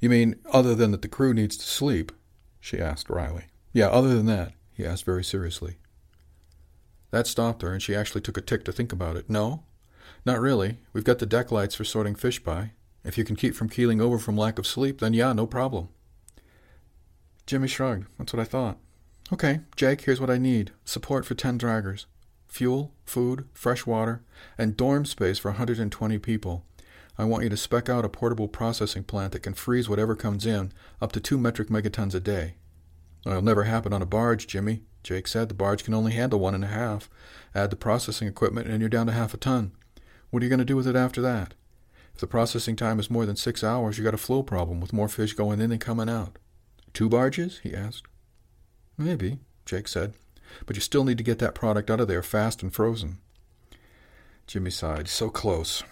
You 0.00 0.08
mean 0.10 0.36
other 0.52 0.74
than 0.74 0.90
that 0.90 1.02
the 1.02 1.08
crew 1.08 1.34
needs 1.34 1.56
to 1.56 1.64
sleep? 1.64 2.12
she 2.60 2.80
asked 2.80 3.10
wryly. 3.10 3.44
Yeah, 3.72 3.88
other 3.88 4.14
than 4.14 4.26
that, 4.26 4.52
he 4.72 4.84
asked 4.84 5.04
very 5.04 5.24
seriously. 5.24 5.78
That 7.10 7.26
stopped 7.26 7.62
her, 7.62 7.72
and 7.72 7.82
she 7.82 7.94
actually 7.94 8.20
took 8.20 8.36
a 8.36 8.40
tick 8.40 8.64
to 8.64 8.72
think 8.72 8.92
about 8.92 9.16
it. 9.16 9.28
No, 9.28 9.64
not 10.24 10.40
really. 10.40 10.78
We've 10.92 11.04
got 11.04 11.18
the 11.18 11.26
deck 11.26 11.52
lights 11.52 11.74
for 11.74 11.84
sorting 11.84 12.14
fish 12.14 12.42
by. 12.42 12.72
If 13.04 13.18
you 13.18 13.24
can 13.24 13.36
keep 13.36 13.54
from 13.54 13.68
keeling 13.68 14.00
over 14.00 14.18
from 14.18 14.36
lack 14.36 14.58
of 14.58 14.66
sleep, 14.66 15.00
then 15.00 15.12
yeah, 15.12 15.32
no 15.32 15.46
problem. 15.46 15.88
Jimmy 17.46 17.68
shrugged. 17.68 18.06
That's 18.18 18.32
what 18.32 18.40
I 18.40 18.44
thought. 18.44 18.78
Okay, 19.32 19.60
Jake, 19.76 20.02
here's 20.02 20.20
what 20.20 20.30
I 20.30 20.38
need 20.38 20.72
support 20.84 21.24
for 21.24 21.34
10 21.34 21.58
draggers 21.58 22.06
fuel, 22.46 22.92
food, 23.04 23.48
fresh 23.52 23.84
water, 23.84 24.22
and 24.56 24.76
dorm 24.76 25.04
space 25.04 25.38
for 25.38 25.50
120 25.50 26.18
people. 26.18 26.64
I 27.18 27.24
want 27.24 27.42
you 27.42 27.48
to 27.48 27.56
spec 27.56 27.88
out 27.88 28.04
a 28.04 28.08
portable 28.08 28.48
processing 28.48 29.04
plant 29.04 29.32
that 29.32 29.42
can 29.42 29.54
freeze 29.54 29.88
whatever 29.88 30.14
comes 30.14 30.46
in, 30.46 30.72
up 31.00 31.12
to 31.12 31.20
two 31.20 31.38
metric 31.38 31.68
megatons 31.68 32.14
a 32.14 32.20
day. 32.20 32.54
It'll 33.26 33.42
never 33.42 33.64
happen 33.64 33.92
on 33.92 34.02
a 34.02 34.06
barge, 34.06 34.46
Jimmy, 34.46 34.82
Jake 35.02 35.26
said. 35.26 35.48
The 35.48 35.54
barge 35.54 35.84
can 35.84 35.94
only 35.94 36.12
handle 36.12 36.38
one 36.38 36.54
and 36.54 36.64
a 36.64 36.68
half. 36.68 37.08
Add 37.54 37.70
the 37.70 37.76
processing 37.76 38.28
equipment, 38.28 38.68
and 38.68 38.80
you're 38.80 38.88
down 38.88 39.06
to 39.06 39.12
half 39.12 39.34
a 39.34 39.36
ton. 39.36 39.72
What 40.30 40.42
are 40.42 40.46
you 40.46 40.50
going 40.50 40.58
to 40.58 40.64
do 40.64 40.76
with 40.76 40.86
it 40.86 40.96
after 40.96 41.20
that? 41.22 41.54
If 42.14 42.20
the 42.20 42.26
processing 42.26 42.76
time 42.76 43.00
is 43.00 43.10
more 43.10 43.26
than 43.26 43.36
six 43.36 43.64
hours, 43.64 43.98
you 43.98 44.04
got 44.04 44.14
a 44.14 44.18
flow 44.18 44.42
problem 44.42 44.80
with 44.80 44.92
more 44.92 45.08
fish 45.08 45.34
going 45.34 45.60
in 45.60 45.70
than 45.70 45.78
coming 45.78 46.08
out. 46.08 46.38
Two 46.92 47.08
barges? 47.08 47.60
he 47.62 47.74
asked. 47.74 48.06
Maybe, 48.96 49.38
Jake 49.66 49.88
said 49.88 50.14
but 50.66 50.76
you 50.76 50.80
still 50.82 51.04
need 51.04 51.18
to 51.18 51.24
get 51.24 51.38
that 51.38 51.54
product 51.54 51.90
out 51.90 52.00
of 52.00 52.08
there 52.08 52.22
fast 52.22 52.62
and 52.62 52.72
frozen. 52.72 53.18
Jimmy 54.46 54.70
sighed. 54.70 55.08
So 55.08 55.30
close. 55.30 55.82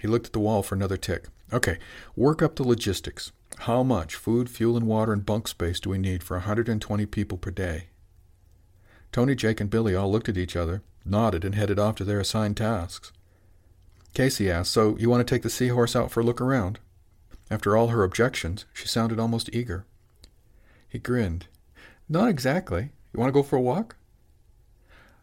He 0.00 0.08
looked 0.08 0.26
at 0.26 0.32
the 0.32 0.40
wall 0.40 0.62
for 0.62 0.74
another 0.74 0.96
tick. 0.96 1.26
Okay, 1.52 1.78
work 2.14 2.42
up 2.42 2.56
the 2.56 2.66
logistics. 2.66 3.32
How 3.58 3.82
much 3.82 4.14
food, 4.14 4.48
fuel, 4.48 4.76
and 4.76 4.86
water 4.86 5.12
and 5.12 5.26
bunk 5.26 5.48
space 5.48 5.80
do 5.80 5.90
we 5.90 5.98
need 5.98 6.22
for 6.22 6.36
120 6.36 7.06
people 7.06 7.36
per 7.36 7.50
day? 7.50 7.88
Tony, 9.10 9.34
Jake, 9.34 9.60
and 9.60 9.68
Billy 9.68 9.94
all 9.94 10.10
looked 10.10 10.28
at 10.28 10.38
each 10.38 10.54
other, 10.54 10.82
nodded, 11.04 11.44
and 11.44 11.56
headed 11.56 11.80
off 11.80 11.96
to 11.96 12.04
their 12.04 12.20
assigned 12.20 12.56
tasks. 12.56 13.12
Casey 14.14 14.50
asked, 14.50 14.72
So 14.72 14.96
you 14.98 15.08
want 15.08 15.26
to 15.26 15.34
take 15.34 15.42
the 15.42 15.50
seahorse 15.50 15.94
out 15.94 16.10
for 16.10 16.20
a 16.20 16.24
look 16.24 16.40
around? 16.40 16.78
After 17.50 17.76
all 17.76 17.88
her 17.88 18.04
objections, 18.04 18.64
she 18.72 18.86
sounded 18.86 19.18
almost 19.18 19.50
eager. 19.52 19.84
He 20.88 20.98
grinned. 20.98 21.46
Not 22.08 22.28
exactly. 22.28 22.90
You 23.12 23.20
want 23.20 23.28
to 23.28 23.38
go 23.38 23.42
for 23.42 23.56
a 23.56 23.60
walk? 23.60 23.96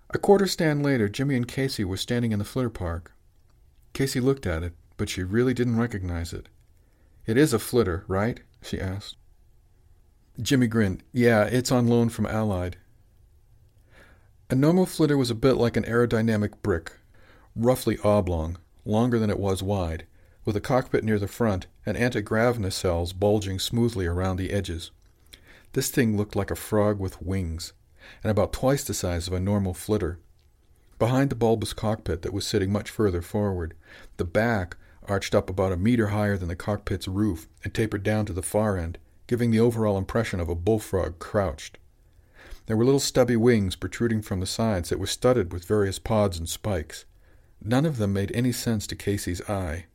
A 0.09 0.17
quarter 0.17 0.47
stand 0.47 0.83
later, 0.83 1.09
Jimmy 1.09 1.35
and 1.35 1.47
Casey 1.47 1.83
were 1.83 1.97
standing 1.97 2.31
in 2.31 2.39
the 2.39 2.45
flitter 2.45 2.69
park. 2.69 3.13
Casey 3.93 4.19
looked 4.19 4.45
at 4.45 4.63
it, 4.63 4.73
but 4.95 5.09
she 5.09 5.23
really 5.23 5.53
didn't 5.53 5.79
recognize 5.79 6.31
it. 6.31 6.47
It 7.25 7.37
is 7.37 7.53
a 7.53 7.59
flitter, 7.59 8.05
right? 8.07 8.39
she 8.61 8.79
asked. 8.79 9.17
Jimmy 10.41 10.67
grinned. 10.67 11.03
Yeah, 11.11 11.43
it's 11.43 11.71
on 11.71 11.87
loan 11.87 12.09
from 12.09 12.25
Allied. 12.25 12.77
A 14.49 14.55
normal 14.55 14.85
flitter 14.85 15.17
was 15.17 15.29
a 15.29 15.35
bit 15.35 15.57
like 15.57 15.75
an 15.75 15.83
aerodynamic 15.83 16.61
brick, 16.61 16.93
roughly 17.55 17.97
oblong, 18.03 18.57
longer 18.87 19.19
than 19.19 19.29
it 19.29 19.39
was 19.39 19.61
wide, 19.61 20.05
with 20.45 20.55
a 20.55 20.61
cockpit 20.61 21.03
near 21.03 21.19
the 21.19 21.27
front 21.27 21.67
and 21.85 21.97
anti-grav 21.97 22.57
nacelles 22.57 23.17
bulging 23.17 23.59
smoothly 23.59 24.05
around 24.05 24.37
the 24.37 24.51
edges. 24.51 24.91
This 25.73 25.89
thing 25.89 26.15
looked 26.15 26.35
like 26.35 26.49
a 26.49 26.55
frog 26.55 26.99
with 26.99 27.21
wings 27.21 27.73
and 28.23 28.31
about 28.31 28.53
twice 28.53 28.83
the 28.83 28.93
size 28.93 29.27
of 29.27 29.33
a 29.33 29.39
normal 29.39 29.73
flitter. 29.73 30.19
Behind 30.97 31.29
the 31.29 31.35
bulbous 31.35 31.73
cockpit 31.73 32.21
that 32.21 32.33
was 32.33 32.47
sitting 32.47 32.71
much 32.71 32.89
further 32.89 33.21
forward, 33.21 33.75
the 34.15 34.25
back 34.25 34.77
arched 35.03 35.35
up 35.35 35.49
about 35.49 35.71
a 35.71 35.77
meter 35.77 36.07
higher 36.07 36.37
than 36.37 36.47
the 36.47 36.55
cockpit's 36.55 37.07
roof 37.07 37.47
and 37.63 37.73
tapered 37.73 38.03
down 38.03 38.25
to 38.25 38.33
the 38.33 38.41
far 38.41 38.77
end, 38.77 38.97
giving 39.27 39.51
the 39.51 39.59
overall 39.59 39.97
impression 39.97 40.39
of 40.39 40.49
a 40.49 40.55
bullfrog 40.55 41.19
crouched. 41.19 41.77
There 42.65 42.75
were 42.75 42.85
little 42.85 42.99
stubby 42.99 43.35
wings 43.35 43.75
protruding 43.75 44.21
from 44.21 44.39
the 44.39 44.45
sides 44.45 44.89
that 44.89 44.99
were 44.99 45.07
studded 45.07 45.53
with 45.53 45.65
various 45.65 45.99
pods 45.99 46.37
and 46.37 46.49
spikes. 46.49 47.05
None 47.61 47.85
of 47.85 47.97
them 47.97 48.13
made 48.13 48.31
any 48.33 48.51
sense 48.51 48.87
to 48.87 48.95
Casey's 48.95 49.41
eye. 49.49 49.85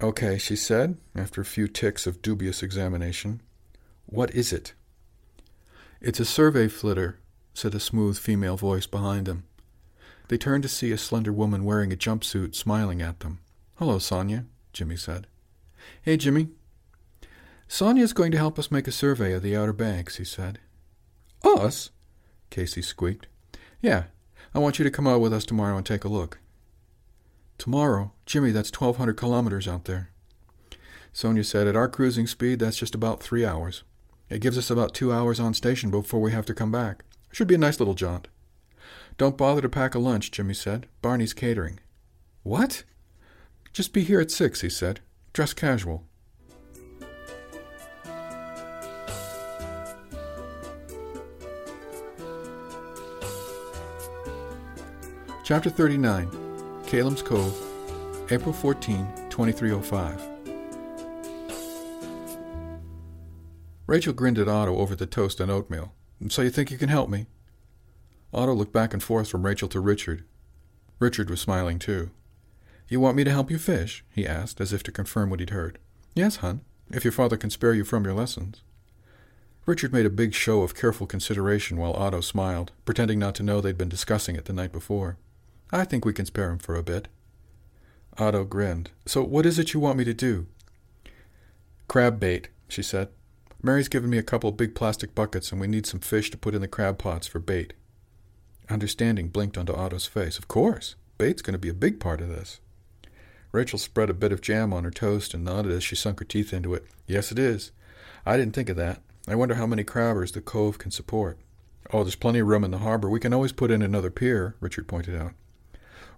Okay, 0.00 0.38
she 0.38 0.54
said, 0.54 0.96
after 1.14 1.40
a 1.40 1.46
few 1.46 1.66
ticks 1.66 2.06
of 2.06 2.22
dubious 2.22 2.62
examination. 2.62 3.40
What 4.06 4.34
is 4.34 4.52
it? 4.52 4.74
It's 6.00 6.20
a 6.20 6.24
survey 6.24 6.68
flitter, 6.68 7.18
said 7.52 7.74
a 7.74 7.80
smooth 7.80 8.16
female 8.16 8.56
voice 8.56 8.86
behind 8.86 9.26
them. 9.26 9.44
They 10.28 10.38
turned 10.38 10.62
to 10.62 10.68
see 10.68 10.92
a 10.92 10.98
slender 10.98 11.32
woman 11.32 11.64
wearing 11.64 11.92
a 11.92 11.96
jumpsuit 11.96 12.54
smiling 12.54 13.02
at 13.02 13.20
them. 13.20 13.40
Hello, 13.76 13.98
Sonia, 13.98 14.44
Jimmy 14.72 14.96
said. 14.96 15.26
Hey, 16.02 16.16
Jimmy. 16.16 16.48
Sonia's 17.66 18.12
going 18.12 18.30
to 18.32 18.38
help 18.38 18.58
us 18.58 18.70
make 18.70 18.86
a 18.86 18.92
survey 18.92 19.32
of 19.32 19.42
the 19.42 19.56
Outer 19.56 19.72
Banks, 19.72 20.16
he 20.16 20.24
said. 20.24 20.58
Us? 21.44 21.90
Casey 22.50 22.82
squeaked. 22.82 23.26
Yeah, 23.80 24.04
I 24.58 24.60
want 24.60 24.80
you 24.80 24.84
to 24.84 24.90
come 24.90 25.06
out 25.06 25.20
with 25.20 25.32
us 25.32 25.44
tomorrow 25.44 25.76
and 25.76 25.86
take 25.86 26.02
a 26.02 26.08
look. 26.08 26.40
Tomorrow? 27.58 28.10
Jimmy, 28.26 28.50
that's 28.50 28.72
1,200 28.72 29.16
kilometers 29.16 29.68
out 29.68 29.84
there. 29.84 30.10
Sonia 31.12 31.44
said, 31.44 31.68
At 31.68 31.76
our 31.76 31.86
cruising 31.86 32.26
speed, 32.26 32.58
that's 32.58 32.76
just 32.76 32.92
about 32.92 33.22
three 33.22 33.46
hours. 33.46 33.84
It 34.28 34.40
gives 34.40 34.58
us 34.58 34.68
about 34.68 34.94
two 34.94 35.12
hours 35.12 35.38
on 35.38 35.54
station 35.54 35.92
before 35.92 36.20
we 36.20 36.32
have 36.32 36.44
to 36.46 36.54
come 36.54 36.72
back. 36.72 37.04
Should 37.30 37.46
be 37.46 37.54
a 37.54 37.58
nice 37.58 37.78
little 37.78 37.94
jaunt. 37.94 38.26
Don't 39.16 39.38
bother 39.38 39.60
to 39.60 39.68
pack 39.68 39.94
a 39.94 40.00
lunch, 40.00 40.32
Jimmy 40.32 40.54
said. 40.54 40.88
Barney's 41.02 41.34
catering. 41.34 41.78
What? 42.42 42.82
Just 43.72 43.92
be 43.92 44.02
here 44.02 44.20
at 44.20 44.32
six, 44.32 44.62
he 44.62 44.70
said. 44.70 44.98
Dress 45.32 45.54
casual. 45.54 46.02
Chapter 55.48 55.70
39 55.70 56.28
Calem's 56.86 57.22
Cove, 57.22 57.58
April 58.30 58.52
14, 58.52 59.08
2305. 59.30 60.22
Rachel 63.86 64.12
grinned 64.12 64.38
at 64.38 64.46
Otto 64.46 64.76
over 64.76 64.94
the 64.94 65.06
toast 65.06 65.40
and 65.40 65.50
oatmeal. 65.50 65.94
So 66.28 66.42
you 66.42 66.50
think 66.50 66.70
you 66.70 66.76
can 66.76 66.90
help 66.90 67.08
me? 67.08 67.28
Otto 68.30 68.52
looked 68.52 68.74
back 68.74 68.92
and 68.92 69.02
forth 69.02 69.30
from 69.30 69.46
Rachel 69.46 69.68
to 69.68 69.80
Richard. 69.80 70.26
Richard 70.98 71.30
was 71.30 71.40
smiling 71.40 71.78
too. 71.78 72.10
You 72.90 73.00
want 73.00 73.16
me 73.16 73.24
to 73.24 73.32
help 73.32 73.50
you 73.50 73.56
fish? 73.56 74.04
he 74.14 74.26
asked, 74.26 74.60
as 74.60 74.74
if 74.74 74.82
to 74.82 74.92
confirm 74.92 75.30
what 75.30 75.40
he'd 75.40 75.48
heard. 75.48 75.78
Yes, 76.14 76.36
hon, 76.36 76.60
if 76.90 77.04
your 77.04 77.12
father 77.12 77.38
can 77.38 77.48
spare 77.48 77.72
you 77.72 77.84
from 77.84 78.04
your 78.04 78.12
lessons. 78.12 78.60
Richard 79.64 79.94
made 79.94 80.04
a 80.04 80.10
big 80.10 80.34
show 80.34 80.60
of 80.60 80.74
careful 80.74 81.06
consideration 81.06 81.78
while 81.78 81.94
Otto 81.94 82.20
smiled, 82.20 82.72
pretending 82.84 83.18
not 83.18 83.34
to 83.36 83.42
know 83.42 83.62
they'd 83.62 83.78
been 83.78 83.88
discussing 83.88 84.36
it 84.36 84.44
the 84.44 84.52
night 84.52 84.72
before. 84.72 85.16
I 85.70 85.84
think 85.84 86.04
we 86.04 86.12
can 86.12 86.26
spare 86.26 86.50
him 86.50 86.58
for 86.58 86.76
a 86.76 86.82
bit. 86.82 87.08
Otto 88.16 88.44
grinned. 88.44 88.90
So 89.06 89.22
what 89.22 89.46
is 89.46 89.58
it 89.58 89.74
you 89.74 89.80
want 89.80 89.98
me 89.98 90.04
to 90.04 90.14
do? 90.14 90.46
Crab 91.86 92.18
bait, 92.18 92.48
she 92.68 92.82
said. 92.82 93.08
Mary's 93.62 93.88
given 93.88 94.10
me 94.10 94.18
a 94.18 94.22
couple 94.22 94.50
big 94.52 94.74
plastic 94.74 95.14
buckets, 95.14 95.50
and 95.50 95.60
we 95.60 95.66
need 95.66 95.86
some 95.86 96.00
fish 96.00 96.30
to 96.30 96.38
put 96.38 96.54
in 96.54 96.60
the 96.60 96.68
crab 96.68 96.98
pots 96.98 97.26
for 97.26 97.38
bait. 97.38 97.72
Understanding 98.70 99.28
blinked 99.28 99.58
onto 99.58 99.72
Otto's 99.72 100.06
face. 100.06 100.38
Of 100.38 100.48
course. 100.48 100.94
Bait's 101.16 101.42
going 101.42 101.54
to 101.54 101.58
be 101.58 101.68
a 101.68 101.74
big 101.74 101.98
part 101.98 102.20
of 102.20 102.28
this. 102.28 102.60
Rachel 103.50 103.78
spread 103.78 104.10
a 104.10 104.14
bit 104.14 104.32
of 104.32 104.40
jam 104.40 104.72
on 104.72 104.84
her 104.84 104.90
toast 104.90 105.34
and 105.34 105.44
nodded 105.44 105.72
as 105.72 105.82
she 105.82 105.96
sunk 105.96 106.20
her 106.20 106.24
teeth 106.24 106.52
into 106.52 106.74
it. 106.74 106.84
Yes, 107.06 107.32
it 107.32 107.38
is. 107.38 107.72
I 108.24 108.36
didn't 108.36 108.54
think 108.54 108.68
of 108.68 108.76
that. 108.76 109.00
I 109.26 109.34
wonder 109.34 109.56
how 109.56 109.66
many 109.66 109.84
crabbers 109.84 110.32
the 110.32 110.40
cove 110.40 110.78
can 110.78 110.90
support. 110.90 111.38
Oh, 111.92 112.04
there's 112.04 112.14
plenty 112.14 112.38
of 112.40 112.46
room 112.46 112.64
in 112.64 112.70
the 112.70 112.78
harbor. 112.78 113.08
We 113.08 113.20
can 113.20 113.32
always 113.32 113.52
put 113.52 113.70
in 113.70 113.82
another 113.82 114.10
pier, 114.10 114.54
Richard 114.60 114.86
pointed 114.86 115.16
out. 115.20 115.32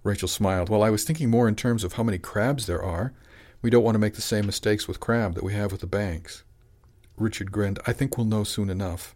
Rachel 0.03 0.27
smiled. 0.27 0.69
Well, 0.69 0.83
I 0.83 0.89
was 0.89 1.03
thinking 1.03 1.29
more 1.29 1.47
in 1.47 1.55
terms 1.55 1.83
of 1.83 1.93
how 1.93 2.03
many 2.03 2.17
crabs 2.17 2.65
there 2.65 2.81
are. 2.81 3.13
We 3.61 3.69
don't 3.69 3.83
want 3.83 3.95
to 3.95 3.99
make 3.99 4.15
the 4.15 4.21
same 4.21 4.45
mistakes 4.45 4.87
with 4.87 4.99
crab 4.99 5.35
that 5.35 5.43
we 5.43 5.53
have 5.53 5.71
with 5.71 5.81
the 5.81 5.87
banks. 5.87 6.43
Richard 7.17 7.51
grinned. 7.51 7.79
I 7.85 7.93
think 7.93 8.17
we'll 8.17 8.25
know 8.25 8.43
soon 8.43 8.69
enough. 8.69 9.15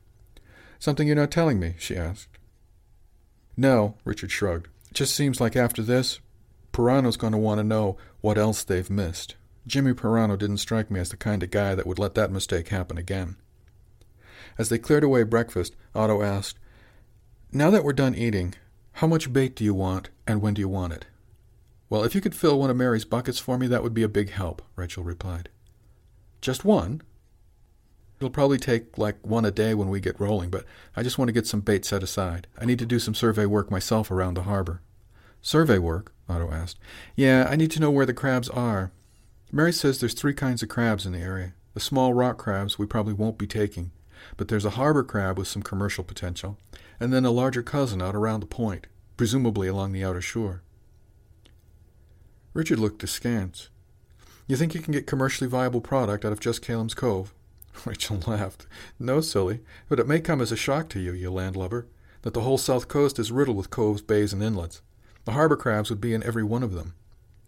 Something 0.77 1.07
you're 1.07 1.15
not 1.15 1.31
telling 1.31 1.59
me? 1.59 1.73
she 1.79 1.95
asked. 1.95 2.37
No, 3.57 3.95
Richard 4.03 4.31
shrugged. 4.31 4.67
It 4.91 4.93
just 4.93 5.15
seems 5.15 5.41
like 5.41 5.55
after 5.55 5.81
this, 5.81 6.19
Pirano's 6.71 7.17
going 7.17 7.31
to 7.33 7.39
want 7.39 7.59
to 7.59 7.63
know 7.63 7.97
what 8.21 8.37
else 8.37 8.63
they've 8.63 8.89
missed. 8.89 9.35
Jimmy 9.65 9.93
Pirano 9.93 10.37
didn't 10.37 10.57
strike 10.57 10.91
me 10.91 10.99
as 10.99 11.09
the 11.09 11.17
kind 11.17 11.41
of 11.41 11.49
guy 11.49 11.73
that 11.73 11.87
would 11.87 11.97
let 11.97 12.13
that 12.15 12.31
mistake 12.31 12.67
happen 12.67 12.97
again. 12.97 13.37
As 14.57 14.69
they 14.69 14.77
cleared 14.77 15.03
away 15.03 15.23
breakfast, 15.23 15.75
Otto 15.95 16.21
asked, 16.21 16.59
Now 17.51 17.71
that 17.71 17.83
we're 17.83 17.93
done 17.93 18.13
eating, 18.13 18.53
how 18.99 19.07
much 19.07 19.33
bait 19.33 19.57
do 19.57 19.63
you 19.65 19.73
want, 19.73 20.09
and 20.25 20.41
when 20.41 20.53
do 20.53 20.61
you 20.61 20.69
want 20.69 20.93
it? 20.93 21.05
Well, 21.89 22.05
if 22.05 22.15
you 22.15 22.21
could 22.21 22.33
fill 22.33 22.57
one 22.57 22.69
of 22.69 22.77
Mary's 22.77 23.03
buckets 23.03 23.39
for 23.39 23.57
me, 23.57 23.67
that 23.67 23.83
would 23.83 23.93
be 23.93 24.03
a 24.03 24.07
big 24.07 24.29
help, 24.29 24.61
Rachel 24.77 25.03
replied. 25.03 25.49
Just 26.39 26.63
one? 26.63 27.01
It'll 28.17 28.29
probably 28.29 28.57
take 28.57 28.97
like 28.97 29.17
one 29.21 29.43
a 29.43 29.51
day 29.51 29.73
when 29.73 29.89
we 29.89 29.99
get 29.99 30.17
rolling, 30.17 30.49
but 30.49 30.63
I 30.95 31.03
just 31.03 31.17
want 31.17 31.27
to 31.27 31.33
get 31.33 31.45
some 31.45 31.59
bait 31.59 31.83
set 31.83 32.03
aside. 32.03 32.47
I 32.57 32.63
need 32.63 32.79
to 32.79 32.85
do 32.85 32.97
some 32.99 33.13
survey 33.13 33.45
work 33.45 33.69
myself 33.69 34.09
around 34.09 34.35
the 34.35 34.43
harbor. 34.43 34.81
Survey 35.41 35.77
work? 35.77 36.13
Otto 36.29 36.49
asked. 36.49 36.79
Yeah, 37.17 37.47
I 37.49 37.57
need 37.57 37.71
to 37.71 37.81
know 37.81 37.91
where 37.91 38.05
the 38.05 38.13
crabs 38.13 38.47
are. 38.47 38.93
Mary 39.51 39.73
says 39.73 39.99
there's 39.99 40.13
three 40.13 40.33
kinds 40.33 40.63
of 40.63 40.69
crabs 40.69 41.05
in 41.05 41.11
the 41.11 41.19
area. 41.19 41.53
The 41.73 41.81
small 41.81 42.13
rock 42.13 42.37
crabs 42.37 42.79
we 42.79 42.85
probably 42.85 43.13
won't 43.13 43.37
be 43.37 43.45
taking, 43.45 43.91
but 44.37 44.47
there's 44.47 44.63
a 44.63 44.71
harbor 44.71 45.03
crab 45.03 45.37
with 45.37 45.49
some 45.49 45.61
commercial 45.61 46.05
potential, 46.05 46.57
and 46.99 47.13
then 47.13 47.25
a 47.25 47.31
larger 47.31 47.63
cousin 47.63 48.01
out 48.01 48.15
around 48.15 48.39
the 48.39 48.45
point, 48.45 48.87
presumably 49.17 49.67
along 49.67 49.91
the 49.91 50.03
outer 50.03 50.21
shore. 50.21 50.61
Richard 52.53 52.79
looked 52.79 53.03
askance. 53.03 53.69
You 54.47 54.55
think 54.55 54.73
you 54.73 54.81
can 54.81 54.93
get 54.93 55.07
commercially 55.07 55.49
viable 55.49 55.81
product 55.81 56.23
out 56.23 56.31
of 56.31 56.39
just 56.39 56.61
Calem's 56.61 56.93
Cove? 56.93 57.33
Rachel 57.85 58.19
laughed. 58.27 58.67
No, 58.99 59.21
silly, 59.21 59.59
but 59.89 59.99
it 59.99 60.07
may 60.07 60.19
come 60.19 60.39
as 60.41 60.51
a 60.51 60.57
shock 60.57 60.87
to 60.89 60.99
you, 60.99 61.11
you 61.11 61.31
landlubber, 61.31 61.87
that 62.21 62.33
the 62.33 62.41
whole 62.41 62.57
south 62.57 62.87
coast 62.87 63.19
is 63.19 63.31
riddled 63.31 63.57
with 63.57 63.69
coves, 63.69 64.01
bays, 64.01 64.33
and 64.33 64.41
inlets. 64.41 64.81
The 65.25 65.31
harbor 65.31 65.57
crabs 65.57 65.89
would 65.89 66.01
be 66.01 66.13
in 66.13 66.23
every 66.23 66.43
one 66.43 66.63
of 66.63 66.73
them. 66.73 66.93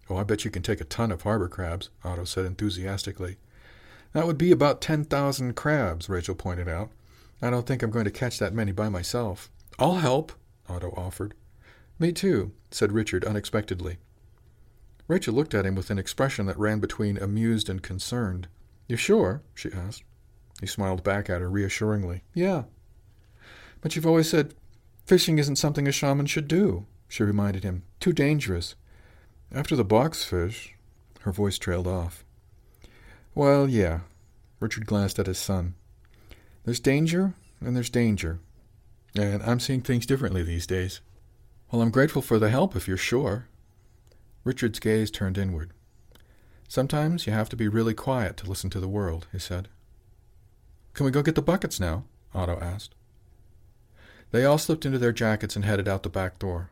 Oh, 0.10 0.18
I 0.18 0.24
bet 0.24 0.46
you 0.46 0.52
can 0.52 0.64
take 0.64 0.82
a 0.82 0.86
ton 0.86 1.12
of 1.12 1.22
harbor 1.22 1.48
crabs, 1.48 1.90
Otto 2.04 2.24
said 2.24 2.46
enthusiastically. 2.46 3.38
That 4.14 4.26
would 4.26 4.38
be 4.38 4.52
about 4.52 4.82
ten 4.82 5.04
thousand 5.04 5.56
crabs, 5.56 6.10
Rachel 6.10 6.36
pointed 6.36 6.68
out. 6.68 6.90
I 7.42 7.50
don't 7.50 7.68
think 7.68 7.84
I'm 7.84 7.92
going 7.92 8.06
to 8.06 8.12
catch 8.12 8.40
that 8.40 8.54
many 8.54 8.72
by 8.72 8.90
myself. 8.90 9.52
I'll 9.78 9.96
help, 9.96 10.32
Otto 10.68 10.94
offered. 10.98 11.34
Me 12.00 12.12
too, 12.12 12.52
said 12.72 12.92
Richard 12.92 13.24
unexpectedly. 13.26 13.98
Rachel 15.08 15.34
looked 15.34 15.54
at 15.54 15.66
him 15.66 15.76
with 15.76 15.90
an 15.90 16.00
expression 16.00 16.46
that 16.48 16.60
ran 16.60 16.80
between 16.80 17.18
amused 17.18 17.70
and 17.70 17.82
concerned. 17.82 18.48
You 18.88 18.98
sure? 18.98 19.42
she 19.54 19.72
asked. 19.72 20.04
He 20.60 20.68
smiled 20.68 21.04
back 21.04 21.30
at 21.30 21.42
her 21.42 21.50
reassuringly. 21.50 22.24
Yeah. 22.34 22.64
But 23.82 23.96
you've 23.96 24.08
always 24.08 24.30
said 24.30 24.56
fishing 25.06 25.38
isn't 25.38 25.56
something 25.56 25.88
a 25.88 25.92
shaman 25.92 26.26
should 26.26 26.48
do, 26.48 26.86
she 27.08 27.24
reminded 27.24 27.64
him. 27.64 27.84
Too 28.00 28.12
dangerous. 28.12 28.76
After 29.52 29.76
the 29.76 29.86
boxfish, 29.86 30.72
her 31.22 31.32
voice 31.32 31.58
trailed 31.58 31.88
off. 31.88 32.26
Well, 33.34 33.70
yeah. 33.70 34.02
Richard 34.60 34.86
glanced 34.88 35.20
at 35.20 35.28
his 35.28 35.38
son. 35.38 35.76
There's 36.68 36.82
danger, 36.82 37.34
and 37.62 37.78
there's 37.78 37.90
danger. 37.90 38.42
And 39.16 39.42
I'm 39.42 39.62
seeing 39.62 39.80
things 39.80 40.06
differently 40.06 40.44
these 40.44 40.68
days. 40.68 41.00
Well, 41.72 41.82
I'm 41.82 41.92
grateful 41.92 42.22
for 42.22 42.40
the 42.40 42.50
help 42.50 42.76
if 42.76 42.90
you're 42.90 42.98
sure. 42.98 43.48
Richard's 44.44 44.78
gaze 44.80 45.10
turned 45.10 45.38
inward. 45.38 45.72
Sometimes 46.68 47.26
you 47.26 47.32
have 47.32 47.48
to 47.48 47.56
be 47.56 47.70
really 47.70 47.94
quiet 47.94 48.36
to 48.36 48.50
listen 48.50 48.70
to 48.72 48.82
the 48.82 48.88
world, 48.90 49.28
he 49.32 49.40
said. 49.40 49.70
Can 50.94 51.06
we 51.06 51.12
go 51.12 51.22
get 51.22 51.36
the 51.36 51.42
buckets 51.42 51.80
now? 51.80 52.04
Otto 52.36 52.60
asked. 52.60 52.94
They 54.32 54.44
all 54.44 54.58
slipped 54.58 54.86
into 54.86 55.00
their 55.00 55.14
jackets 55.14 55.56
and 55.56 55.64
headed 55.64 55.88
out 55.88 56.04
the 56.04 56.10
back 56.10 56.38
door. 56.38 56.70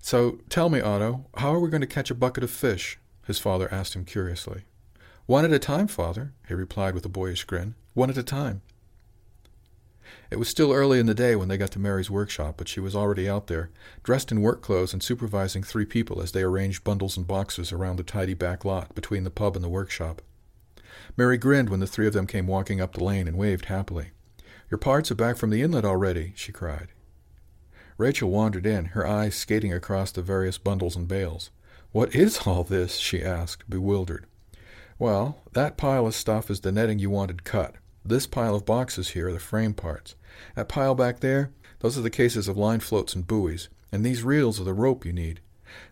So 0.00 0.38
tell 0.48 0.68
me, 0.68 0.80
Otto, 0.80 1.26
how 1.38 1.52
are 1.52 1.58
we 1.58 1.70
going 1.70 1.80
to 1.80 1.88
catch 1.88 2.12
a 2.12 2.14
bucket 2.14 2.44
of 2.44 2.52
fish? 2.52 3.00
his 3.26 3.40
father 3.40 3.68
asked 3.74 3.96
him 3.96 4.04
curiously. 4.04 4.62
One 5.26 5.44
at 5.44 5.52
a 5.52 5.58
time, 5.58 5.88
father, 5.88 6.34
he 6.46 6.54
replied 6.54 6.94
with 6.94 7.04
a 7.04 7.08
boyish 7.08 7.42
grin. 7.42 7.74
One 7.94 8.10
at 8.10 8.16
a 8.16 8.22
time. 8.22 8.62
It 10.30 10.38
was 10.38 10.48
still 10.48 10.72
early 10.72 10.98
in 10.98 11.06
the 11.06 11.14
day 11.14 11.36
when 11.36 11.48
they 11.48 11.56
got 11.56 11.70
to 11.72 11.78
Mary's 11.78 12.10
workshop, 12.10 12.54
but 12.56 12.68
she 12.68 12.80
was 12.80 12.94
already 12.94 13.28
out 13.28 13.46
there, 13.46 13.70
dressed 14.02 14.30
in 14.30 14.42
work 14.42 14.62
clothes 14.62 14.92
and 14.92 15.02
supervising 15.02 15.62
three 15.62 15.84
people 15.84 16.20
as 16.20 16.32
they 16.32 16.42
arranged 16.42 16.84
bundles 16.84 17.16
and 17.16 17.26
boxes 17.26 17.72
around 17.72 17.96
the 17.96 18.02
tidy 18.02 18.34
back 18.34 18.64
lot 18.64 18.94
between 18.94 19.24
the 19.24 19.30
pub 19.30 19.56
and 19.56 19.64
the 19.64 19.68
workshop. 19.68 20.22
Mary 21.16 21.38
grinned 21.38 21.68
when 21.68 21.80
the 21.80 21.86
three 21.86 22.06
of 22.06 22.12
them 22.12 22.26
came 22.26 22.46
walking 22.46 22.80
up 22.80 22.92
the 22.92 23.04
lane 23.04 23.26
and 23.26 23.36
waved 23.36 23.66
happily. 23.66 24.10
Your 24.70 24.78
parts 24.78 25.10
are 25.10 25.14
back 25.14 25.36
from 25.36 25.50
the 25.50 25.62
inlet 25.62 25.84
already, 25.84 26.32
she 26.36 26.52
cried. 26.52 26.88
Rachel 27.96 28.30
wandered 28.30 28.66
in, 28.66 28.86
her 28.86 29.06
eyes 29.06 29.34
skating 29.34 29.72
across 29.72 30.12
the 30.12 30.22
various 30.22 30.58
bundles 30.58 30.94
and 30.94 31.08
bales. 31.08 31.50
What 31.90 32.14
is 32.14 32.46
all 32.46 32.64
this? 32.64 32.96
she 32.96 33.22
asked, 33.22 33.68
bewildered. 33.68 34.26
Well, 34.98 35.42
that 35.52 35.76
pile 35.76 36.06
of 36.06 36.14
stuff 36.14 36.50
is 36.50 36.60
the 36.60 36.72
netting 36.72 36.98
you 36.98 37.10
wanted 37.10 37.44
cut. 37.44 37.74
This 38.08 38.26
pile 38.26 38.54
of 38.54 38.64
boxes 38.64 39.10
here 39.10 39.28
are 39.28 39.32
the 39.34 39.38
frame 39.38 39.74
parts. 39.74 40.14
That 40.56 40.70
pile 40.70 40.94
back 40.94 41.20
there, 41.20 41.50
those 41.80 41.98
are 41.98 42.00
the 42.00 42.08
cases 42.08 42.48
of 42.48 42.56
line 42.56 42.80
floats 42.80 43.14
and 43.14 43.26
buoys. 43.26 43.68
And 43.92 44.02
these 44.02 44.22
reels 44.22 44.58
are 44.58 44.64
the 44.64 44.72
rope 44.72 45.04
you 45.04 45.12
need. 45.12 45.40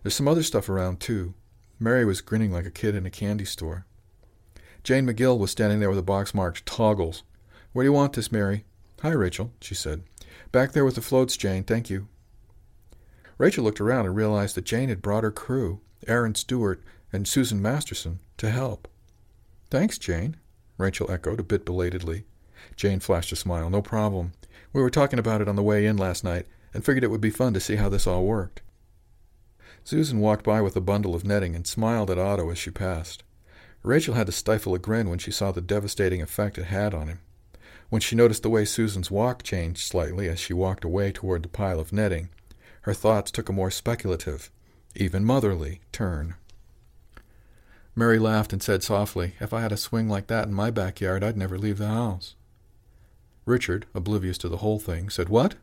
There's 0.01 0.15
some 0.15 0.27
other 0.27 0.41
stuff 0.41 0.67
around, 0.67 0.99
too. 0.99 1.35
Mary 1.79 2.05
was 2.05 2.21
grinning 2.21 2.51
like 2.51 2.65
a 2.65 2.71
kid 2.71 2.95
in 2.95 3.05
a 3.05 3.11
candy 3.11 3.45
store. 3.45 3.85
Jane 4.83 5.05
McGill 5.05 5.37
was 5.37 5.51
standing 5.51 5.79
there 5.79 5.91
with 5.91 5.99
a 5.99 6.03
box 6.03 6.33
marked 6.33 6.65
Toggles. 6.65 7.21
Where 7.71 7.83
do 7.83 7.89
you 7.89 7.93
want 7.93 8.13
this, 8.13 8.31
Mary? 8.31 8.65
Hi, 9.03 9.11
Rachel, 9.11 9.51
she 9.61 9.75
said. 9.75 10.01
Back 10.51 10.71
there 10.71 10.85
with 10.85 10.95
the 10.95 11.01
floats, 11.01 11.37
Jane, 11.37 11.65
thank 11.65 11.91
you. 11.91 12.07
Rachel 13.37 13.63
looked 13.63 13.79
around 13.79 14.07
and 14.07 14.15
realized 14.15 14.55
that 14.55 14.65
Jane 14.65 14.89
had 14.89 15.03
brought 15.03 15.23
her 15.23 15.29
crew, 15.29 15.81
Aaron 16.07 16.33
Stewart 16.33 16.81
and 17.13 17.27
Susan 17.27 17.61
Masterson, 17.61 18.21
to 18.37 18.49
help. 18.49 18.87
Thanks, 19.69 19.99
Jane, 19.99 20.37
Rachel 20.77 21.11
echoed, 21.11 21.39
a 21.39 21.43
bit 21.43 21.65
belatedly. 21.65 22.25
Jane 22.75 22.99
flashed 22.99 23.31
a 23.31 23.35
smile. 23.35 23.69
No 23.69 23.81
problem. 23.81 24.33
We 24.73 24.81
were 24.81 24.89
talking 24.89 25.19
about 25.19 25.41
it 25.41 25.47
on 25.47 25.55
the 25.55 25.63
way 25.63 25.85
in 25.85 25.97
last 25.97 26.23
night 26.23 26.45
and 26.73 26.85
figured 26.85 27.03
it 27.03 27.11
would 27.11 27.21
be 27.21 27.29
fun 27.29 27.53
to 27.53 27.59
see 27.59 27.75
how 27.75 27.89
this 27.89 28.05
all 28.05 28.25
worked. 28.25 28.61
Susan 29.83 30.19
walked 30.19 30.43
by 30.43 30.61
with 30.61 30.75
a 30.75 30.81
bundle 30.81 31.15
of 31.15 31.23
netting 31.23 31.55
and 31.55 31.65
smiled 31.65 32.11
at 32.11 32.19
Otto 32.19 32.49
as 32.49 32.57
she 32.57 32.69
passed. 32.69 33.23
Rachel 33.83 34.15
had 34.15 34.27
to 34.27 34.33
stifle 34.33 34.75
a 34.75 34.79
grin 34.79 35.09
when 35.09 35.19
she 35.19 35.31
saw 35.31 35.51
the 35.51 35.61
devastating 35.61 36.21
effect 36.21 36.57
it 36.57 36.65
had 36.65 36.93
on 36.93 37.07
him. 37.07 37.21
When 37.89 38.01
she 38.01 38.15
noticed 38.15 38.43
the 38.43 38.49
way 38.49 38.65
Susan's 38.65 39.09
walk 39.09 39.43
changed 39.43 39.79
slightly 39.79 40.27
as 40.27 40.39
she 40.39 40.53
walked 40.53 40.83
away 40.83 41.11
toward 41.11 41.43
the 41.43 41.49
pile 41.49 41.79
of 41.79 41.93
netting, 41.93 42.29
her 42.81 42.93
thoughts 42.93 43.31
took 43.31 43.47
a 43.47 43.53
more 43.53 43.71
speculative, 43.71 44.51
even 44.95 45.23
motherly, 45.23 45.79
turn. 45.91 46.35
Mary 47.97 48.19
laughed 48.19 48.53
and 48.53 48.61
said 48.61 48.83
softly, 48.83 49.33
If 49.39 49.51
I 49.51 49.61
had 49.61 49.71
a 49.71 49.77
swing 49.77 50.07
like 50.07 50.27
that 50.27 50.47
in 50.47 50.53
my 50.53 50.69
backyard, 50.69 51.23
I'd 51.23 51.35
never 51.35 51.57
leave 51.57 51.79
the 51.79 51.87
house. 51.87 52.35
Richard, 53.43 53.87
oblivious 53.95 54.37
to 54.37 54.49
the 54.49 54.57
whole 54.57 54.77
thing, 54.77 55.09
said, 55.09 55.29
What? 55.29 55.55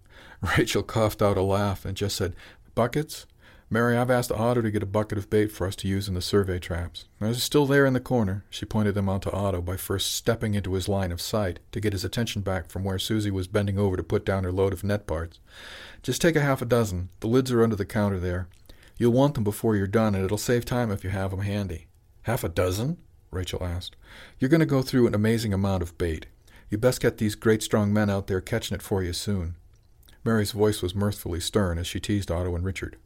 Rachel 0.56 0.84
coughed 0.84 1.20
out 1.20 1.36
a 1.36 1.42
laugh 1.42 1.84
and 1.84 1.96
just 1.96 2.14
said, 2.14 2.36
Buckets? 2.76 3.26
Mary, 3.68 3.96
I've 3.96 4.10
asked 4.10 4.30
Otto 4.30 4.62
to 4.62 4.70
get 4.70 4.84
a 4.84 4.86
bucket 4.86 5.18
of 5.18 5.30
bait 5.30 5.50
for 5.50 5.66
us 5.66 5.74
to 5.76 5.88
use 5.88 6.06
in 6.06 6.14
the 6.14 6.22
survey 6.22 6.60
traps. 6.60 7.06
They're 7.18 7.34
still 7.34 7.66
there 7.66 7.86
in 7.86 7.92
the 7.92 7.98
corner. 7.98 8.44
She 8.50 8.66
pointed 8.66 8.94
them 8.94 9.08
out 9.08 9.22
to 9.22 9.32
Otto 9.32 9.60
by 9.60 9.76
first 9.76 10.14
stepping 10.14 10.54
into 10.54 10.74
his 10.74 10.88
line 10.88 11.10
of 11.10 11.20
sight 11.20 11.58
to 11.72 11.80
get 11.80 11.92
his 11.92 12.04
attention 12.04 12.42
back 12.42 12.70
from 12.70 12.84
where 12.84 13.00
Susie 13.00 13.32
was 13.32 13.48
bending 13.48 13.80
over 13.80 13.96
to 13.96 14.02
put 14.04 14.24
down 14.24 14.44
her 14.44 14.52
load 14.52 14.72
of 14.72 14.84
net 14.84 15.08
parts. 15.08 15.40
Just 16.04 16.22
take 16.22 16.36
a 16.36 16.40
half 16.40 16.62
a 16.62 16.66
dozen. 16.66 17.08
The 17.18 17.26
lids 17.26 17.50
are 17.50 17.64
under 17.64 17.76
the 17.76 17.84
counter 17.84 18.20
there. 18.20 18.46
You'll 19.00 19.12
want 19.12 19.32
them 19.32 19.44
before 19.44 19.76
you're 19.76 19.86
done, 19.86 20.14
and 20.14 20.22
it'll 20.22 20.36
save 20.36 20.66
time 20.66 20.90
if 20.90 21.02
you 21.02 21.08
have 21.08 21.30
them 21.30 21.40
handy. 21.40 21.86
Half 22.24 22.44
a 22.44 22.50
dozen? 22.50 22.98
Rachel 23.30 23.64
asked. 23.64 23.96
You're 24.38 24.50
going 24.50 24.60
to 24.60 24.66
go 24.66 24.82
through 24.82 25.06
an 25.06 25.14
amazing 25.14 25.54
amount 25.54 25.82
of 25.82 25.96
bait. 25.96 26.26
You 26.68 26.76
best 26.76 27.00
get 27.00 27.16
these 27.16 27.34
great 27.34 27.62
strong 27.62 27.94
men 27.94 28.10
out 28.10 28.26
there 28.26 28.42
catching 28.42 28.74
it 28.74 28.82
for 28.82 29.02
you 29.02 29.14
soon. 29.14 29.56
Mary's 30.22 30.52
voice 30.52 30.82
was 30.82 30.94
mirthfully 30.94 31.40
stern 31.40 31.78
as 31.78 31.86
she 31.86 31.98
teased 31.98 32.30
Otto 32.30 32.54
and 32.54 32.62
Richard. 32.62 32.98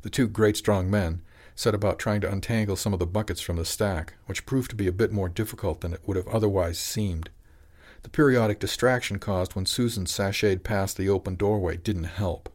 The 0.00 0.08
two 0.08 0.28
great 0.28 0.56
strong 0.56 0.90
men 0.90 1.20
set 1.54 1.74
about 1.74 1.98
trying 1.98 2.22
to 2.22 2.32
untangle 2.32 2.74
some 2.74 2.94
of 2.94 2.98
the 2.98 3.06
buckets 3.06 3.42
from 3.42 3.56
the 3.56 3.66
stack, 3.66 4.14
which 4.24 4.46
proved 4.46 4.70
to 4.70 4.76
be 4.76 4.86
a 4.86 4.92
bit 4.92 5.12
more 5.12 5.28
difficult 5.28 5.82
than 5.82 5.92
it 5.92 6.00
would 6.06 6.16
have 6.16 6.28
otherwise 6.28 6.78
seemed. 6.78 7.28
The 8.02 8.08
periodic 8.08 8.60
distraction 8.60 9.18
caused 9.18 9.54
when 9.54 9.66
Susan 9.66 10.06
sashayed 10.06 10.62
past 10.62 10.96
the 10.96 11.10
open 11.10 11.36
doorway 11.36 11.76
didn't 11.76 12.04
help. 12.04 12.48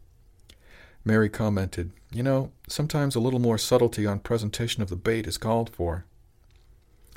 Mary 1.06 1.30
commented, 1.30 1.92
You 2.12 2.24
know, 2.24 2.52
sometimes 2.68 3.16
a 3.16 3.20
little 3.20 3.40
more 3.40 3.58
subtlety 3.58 4.06
on 4.06 4.20
presentation 4.20 4.84
of 4.84 4.90
the 4.90 4.96
bait 4.96 5.28
is 5.28 5.38
called 5.38 5.70
for. 5.70 6.06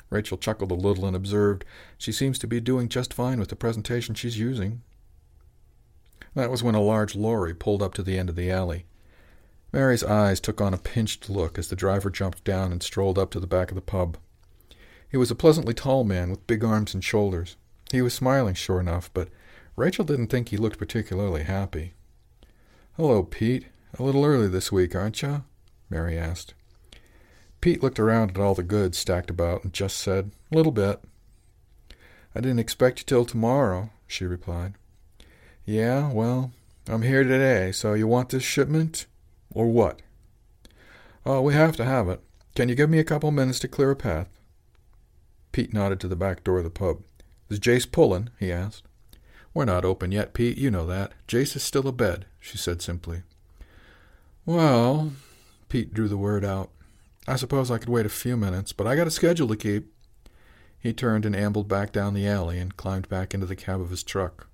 Rachel 0.09 0.37
chuckled 0.37 0.71
a 0.71 0.75
little 0.75 1.05
and 1.05 1.15
observed, 1.15 1.65
She 1.97 2.11
seems 2.11 2.37
to 2.39 2.47
be 2.47 2.59
doing 2.59 2.87
just 2.87 3.13
fine 3.13 3.39
with 3.39 3.49
the 3.49 3.55
presentation 3.55 4.15
she's 4.15 4.37
using. 4.37 4.81
That 6.35 6.51
was 6.51 6.63
when 6.63 6.75
a 6.75 6.81
large 6.81 7.15
lorry 7.15 7.53
pulled 7.53 7.81
up 7.81 7.93
to 7.95 8.03
the 8.03 8.17
end 8.17 8.29
of 8.29 8.35
the 8.35 8.51
alley. 8.51 8.85
Mary's 9.71 10.03
eyes 10.03 10.39
took 10.39 10.61
on 10.61 10.73
a 10.73 10.77
pinched 10.77 11.29
look 11.29 11.57
as 11.57 11.67
the 11.67 11.75
driver 11.75 12.09
jumped 12.09 12.43
down 12.43 12.71
and 12.71 12.83
strolled 12.83 13.17
up 13.17 13.31
to 13.31 13.39
the 13.39 13.47
back 13.47 13.69
of 13.69 13.75
the 13.75 13.81
pub. 13.81 14.17
He 15.09 15.17
was 15.17 15.31
a 15.31 15.35
pleasantly 15.35 15.73
tall 15.73 16.03
man 16.03 16.29
with 16.29 16.47
big 16.47 16.63
arms 16.63 16.93
and 16.93 17.03
shoulders. 17.03 17.55
He 17.91 18.01
was 18.01 18.13
smiling, 18.13 18.55
sure 18.55 18.79
enough, 18.79 19.11
but 19.13 19.29
Rachel 19.75 20.05
didn't 20.05 20.27
think 20.27 20.49
he 20.49 20.57
looked 20.57 20.79
particularly 20.79 21.43
happy. 21.43 21.93
Hello, 22.95 23.23
Pete. 23.23 23.65
A 23.97 24.03
little 24.03 24.23
early 24.23 24.47
this 24.47 24.71
week, 24.71 24.93
aren't 24.93 25.23
you? 25.23 25.43
Mary 25.89 26.15
asked. 26.15 26.53
Pete 27.59 27.81
looked 27.81 27.99
around 27.99 28.29
at 28.29 28.37
all 28.37 28.53
the 28.53 28.61
goods 28.61 28.99
stacked 28.99 29.31
about 29.31 29.63
and 29.63 29.73
just 29.73 29.97
said, 29.97 30.29
A 30.51 30.55
little 30.55 30.71
bit. 30.71 31.01
I 32.35 32.39
didn't 32.39 32.59
expect 32.59 32.99
you 32.99 33.05
till 33.05 33.25
tomorrow, 33.25 33.89
she 34.05 34.25
replied. 34.25 34.75
Yeah, 35.65 36.11
well, 36.11 36.51
I'm 36.87 37.01
here 37.01 37.23
today, 37.23 37.71
so 37.71 37.95
you 37.95 38.05
want 38.05 38.29
this 38.29 38.43
shipment? 38.43 39.07
Or 39.49 39.65
what? 39.65 40.03
Oh, 41.25 41.41
we 41.41 41.55
have 41.55 41.75
to 41.77 41.85
have 41.85 42.07
it. 42.07 42.21
Can 42.53 42.69
you 42.69 42.75
give 42.75 42.91
me 42.91 42.99
a 42.99 43.03
couple 43.03 43.31
minutes 43.31 43.57
to 43.61 43.67
clear 43.67 43.89
a 43.89 43.95
path? 43.95 44.29
Pete 45.51 45.73
nodded 45.73 45.99
to 46.01 46.07
the 46.07 46.15
back 46.15 46.43
door 46.43 46.59
of 46.59 46.63
the 46.63 46.69
pub. 46.69 47.01
Is 47.49 47.59
Jace 47.59 47.91
pulling? 47.91 48.29
he 48.39 48.51
asked. 48.51 48.83
We're 49.53 49.65
not 49.65 49.85
open 49.85 50.11
yet, 50.11 50.33
Pete. 50.33 50.57
You 50.57 50.71
know 50.71 50.85
that. 50.87 51.11
Jace 51.27 51.55
is 51.55 51.63
still 51.63 51.87
abed, 51.87 52.25
she 52.39 52.57
said 52.57 52.81
simply. 52.81 53.21
Well, 54.45 55.13
Pete 55.69 55.93
drew 55.93 56.07
the 56.07 56.17
word 56.17 56.43
out. 56.43 56.71
I 57.27 57.35
suppose 57.35 57.71
I 57.71 57.77
could 57.77 57.89
wait 57.89 58.05
a 58.05 58.09
few 58.09 58.35
minutes, 58.35 58.73
but 58.73 58.87
I 58.87 58.95
got 58.95 59.07
a 59.07 59.11
schedule 59.11 59.47
to 59.47 59.55
keep. 59.55 59.93
He 60.79 60.91
turned 60.91 61.25
and 61.25 61.35
ambled 61.35 61.69
back 61.69 61.93
down 61.93 62.13
the 62.13 62.27
alley 62.27 62.59
and 62.59 62.75
climbed 62.75 63.07
back 63.07 63.33
into 63.33 63.45
the 63.45 63.55
cab 63.55 63.79
of 63.79 63.89
his 63.89 64.03
truck. 64.03 64.47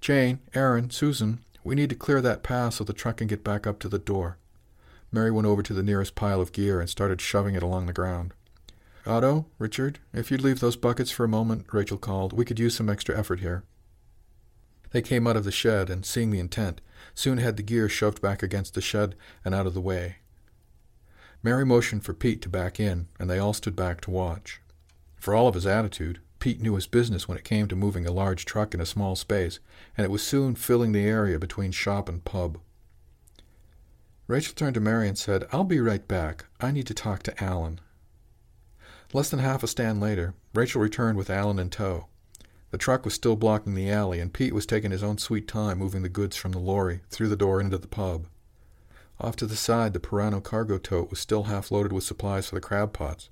Jane, 0.00 0.38
Aaron, 0.54 0.90
Susan, 0.90 1.40
we 1.64 1.74
need 1.74 1.90
to 1.90 1.96
clear 1.96 2.20
that 2.20 2.44
path 2.44 2.74
so 2.74 2.84
the 2.84 2.92
truck 2.92 3.16
can 3.16 3.26
get 3.26 3.42
back 3.42 3.66
up 3.66 3.80
to 3.80 3.88
the 3.88 3.98
door. 3.98 4.38
Mary 5.10 5.32
went 5.32 5.46
over 5.46 5.62
to 5.62 5.72
the 5.72 5.82
nearest 5.82 6.14
pile 6.14 6.40
of 6.40 6.52
gear 6.52 6.80
and 6.80 6.88
started 6.88 7.20
shoving 7.20 7.54
it 7.54 7.62
along 7.62 7.86
the 7.86 7.92
ground. 7.92 8.34
Otto, 9.04 9.46
Richard, 9.58 9.98
if 10.12 10.30
you'd 10.30 10.42
leave 10.42 10.60
those 10.60 10.76
buckets 10.76 11.10
for 11.10 11.24
a 11.24 11.28
moment, 11.28 11.66
Rachel 11.72 11.98
called. 11.98 12.32
We 12.32 12.44
could 12.44 12.58
use 12.60 12.76
some 12.76 12.88
extra 12.88 13.18
effort 13.18 13.40
here. 13.40 13.64
They 14.96 15.02
came 15.02 15.26
out 15.26 15.36
of 15.36 15.44
the 15.44 15.52
shed, 15.52 15.90
and 15.90 16.06
seeing 16.06 16.30
the 16.30 16.40
intent, 16.40 16.80
soon 17.14 17.36
had 17.36 17.58
the 17.58 17.62
gear 17.62 17.86
shoved 17.86 18.22
back 18.22 18.42
against 18.42 18.72
the 18.72 18.80
shed 18.80 19.14
and 19.44 19.54
out 19.54 19.66
of 19.66 19.74
the 19.74 19.80
way. 19.82 20.20
Mary 21.42 21.66
motioned 21.66 22.02
for 22.02 22.14
Pete 22.14 22.40
to 22.40 22.48
back 22.48 22.80
in, 22.80 23.08
and 23.20 23.28
they 23.28 23.38
all 23.38 23.52
stood 23.52 23.76
back 23.76 24.00
to 24.00 24.10
watch. 24.10 24.62
For 25.14 25.34
all 25.34 25.48
of 25.48 25.54
his 25.54 25.66
attitude, 25.66 26.20
Pete 26.38 26.62
knew 26.62 26.76
his 26.76 26.86
business 26.86 27.28
when 27.28 27.36
it 27.36 27.44
came 27.44 27.68
to 27.68 27.76
moving 27.76 28.06
a 28.06 28.10
large 28.10 28.46
truck 28.46 28.72
in 28.72 28.80
a 28.80 28.86
small 28.86 29.16
space, 29.16 29.58
and 29.98 30.06
it 30.06 30.10
was 30.10 30.22
soon 30.22 30.54
filling 30.54 30.92
the 30.92 31.04
area 31.04 31.38
between 31.38 31.72
shop 31.72 32.08
and 32.08 32.24
pub. 32.24 32.58
Rachel 34.26 34.54
turned 34.54 34.76
to 34.76 34.80
Mary 34.80 35.08
and 35.08 35.18
said, 35.18 35.46
I'll 35.52 35.64
be 35.64 35.78
right 35.78 36.08
back. 36.08 36.46
I 36.58 36.70
need 36.70 36.86
to 36.86 36.94
talk 36.94 37.22
to 37.24 37.44
Alan. 37.44 37.82
Less 39.12 39.28
than 39.28 39.40
half 39.40 39.62
a 39.62 39.66
stand 39.66 40.00
later, 40.00 40.32
Rachel 40.54 40.80
returned 40.80 41.18
with 41.18 41.28
Alan 41.28 41.58
in 41.58 41.68
tow. 41.68 42.06
The 42.70 42.78
truck 42.78 43.04
was 43.04 43.14
still 43.14 43.36
blocking 43.36 43.74
the 43.74 43.90
alley, 43.90 44.20
and 44.20 44.32
Pete 44.32 44.54
was 44.54 44.66
taking 44.66 44.90
his 44.90 45.02
own 45.02 45.18
sweet 45.18 45.46
time 45.46 45.78
moving 45.78 46.02
the 46.02 46.08
goods 46.08 46.36
from 46.36 46.52
the 46.52 46.58
lorry 46.58 47.00
through 47.10 47.28
the 47.28 47.36
door 47.36 47.60
into 47.60 47.78
the 47.78 47.86
pub. 47.86 48.26
Off 49.20 49.36
to 49.36 49.46
the 49.46 49.56
side, 49.56 49.92
the 49.92 50.00
Pirano 50.00 50.42
cargo 50.42 50.76
tote 50.76 51.10
was 51.10 51.20
still 51.20 51.44
half 51.44 51.70
loaded 51.70 51.92
with 51.92 52.04
supplies 52.04 52.48
for 52.48 52.54
the 52.54 52.60
crab 52.60 52.92
pots. 52.92 53.30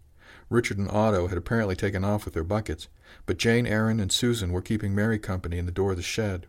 Richard 0.48 0.78
and 0.78 0.90
Otto 0.90 1.26
had 1.26 1.36
apparently 1.36 1.76
taken 1.76 2.04
off 2.04 2.24
with 2.24 2.34
their 2.34 2.44
buckets, 2.44 2.88
but 3.26 3.36
Jane, 3.38 3.66
Aaron, 3.66 4.00
and 4.00 4.10
Susan 4.10 4.52
were 4.52 4.62
keeping 4.62 4.94
Mary 4.94 5.18
company 5.18 5.58
in 5.58 5.66
the 5.66 5.72
door 5.72 5.90
of 5.90 5.96
the 5.96 6.02
shed. 6.02 6.46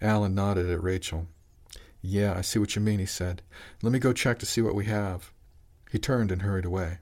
Alan 0.00 0.34
nodded 0.34 0.70
at 0.70 0.82
Rachel. 0.82 1.26
Yeah, 2.00 2.34
I 2.36 2.42
see 2.42 2.58
what 2.58 2.76
you 2.76 2.82
mean, 2.82 3.00
he 3.00 3.06
said. 3.06 3.42
Let 3.82 3.92
me 3.92 3.98
go 3.98 4.12
check 4.12 4.38
to 4.38 4.46
see 4.46 4.62
what 4.62 4.74
we 4.74 4.84
have. 4.84 5.32
He 5.90 5.98
turned 5.98 6.30
and 6.30 6.42
hurried 6.42 6.64
away. 6.64 6.98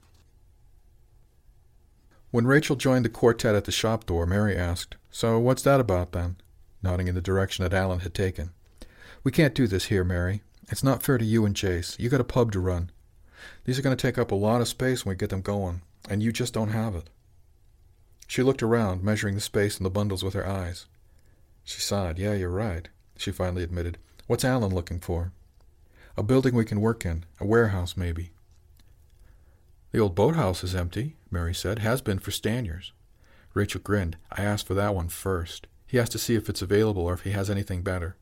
When 2.30 2.46
Rachel 2.46 2.76
joined 2.76 3.04
the 3.04 3.10
quartet 3.10 3.54
at 3.54 3.64
the 3.64 3.72
shop 3.72 4.06
door, 4.06 4.26
Mary 4.26 4.56
asked, 4.56 4.96
So 5.10 5.38
what's 5.38 5.62
that 5.62 5.80
about, 5.80 6.12
then? 6.12 6.36
nodding 6.82 7.08
in 7.08 7.14
the 7.14 7.20
direction 7.20 7.62
that 7.64 7.74
Alan 7.74 8.00
had 8.00 8.14
taken. 8.14 8.50
We 9.24 9.32
can't 9.32 9.54
do 9.54 9.66
this 9.66 9.86
here, 9.86 10.04
Mary. 10.04 10.42
It's 10.68 10.84
not 10.84 11.02
fair 11.02 11.18
to 11.18 11.24
you 11.24 11.44
and 11.44 11.54
Jace. 11.54 11.98
You 11.98 12.08
got 12.08 12.20
a 12.20 12.24
pub 12.24 12.52
to 12.52 12.60
run. 12.60 12.90
These 13.64 13.78
are 13.78 13.82
going 13.82 13.96
to 13.96 14.00
take 14.00 14.18
up 14.18 14.30
a 14.30 14.36
lot 14.36 14.60
of 14.60 14.68
space 14.68 15.04
when 15.04 15.12
we 15.12 15.16
get 15.16 15.30
them 15.30 15.40
going, 15.40 15.82
and 16.08 16.22
you 16.22 16.32
just 16.32 16.54
don't 16.54 16.70
have 16.70 16.94
it. 16.94 17.10
She 18.26 18.42
looked 18.42 18.62
around, 18.62 19.02
measuring 19.02 19.34
the 19.34 19.40
space 19.40 19.78
in 19.78 19.84
the 19.84 19.90
bundles 19.90 20.22
with 20.22 20.34
her 20.34 20.46
eyes. 20.46 20.86
She 21.64 21.80
sighed. 21.80 22.18
Yeah, 22.18 22.34
you're 22.34 22.50
right, 22.50 22.88
she 23.16 23.32
finally 23.32 23.62
admitted. 23.62 23.98
What's 24.26 24.44
Alan 24.44 24.74
looking 24.74 25.00
for? 25.00 25.32
A 26.16 26.22
building 26.22 26.54
we 26.54 26.64
can 26.64 26.80
work 26.80 27.04
in, 27.04 27.24
a 27.40 27.46
warehouse, 27.46 27.96
maybe. 27.96 28.30
The 29.96 30.02
old 30.02 30.14
boathouse 30.14 30.62
is 30.62 30.74
empty, 30.74 31.16
Mary 31.30 31.54
said. 31.54 31.78
Has 31.78 32.02
been 32.02 32.18
for 32.18 32.30
Stanyers. 32.30 32.90
Rachel 33.54 33.80
grinned. 33.82 34.18
I 34.30 34.42
asked 34.42 34.66
for 34.66 34.74
that 34.74 34.94
one 34.94 35.08
first. 35.08 35.68
He 35.86 35.96
has 35.96 36.10
to 36.10 36.18
see 36.18 36.34
if 36.34 36.50
it's 36.50 36.60
available 36.60 37.04
or 37.06 37.14
if 37.14 37.22
he 37.22 37.30
has 37.30 37.48
anything 37.48 37.80
better. 37.80 38.14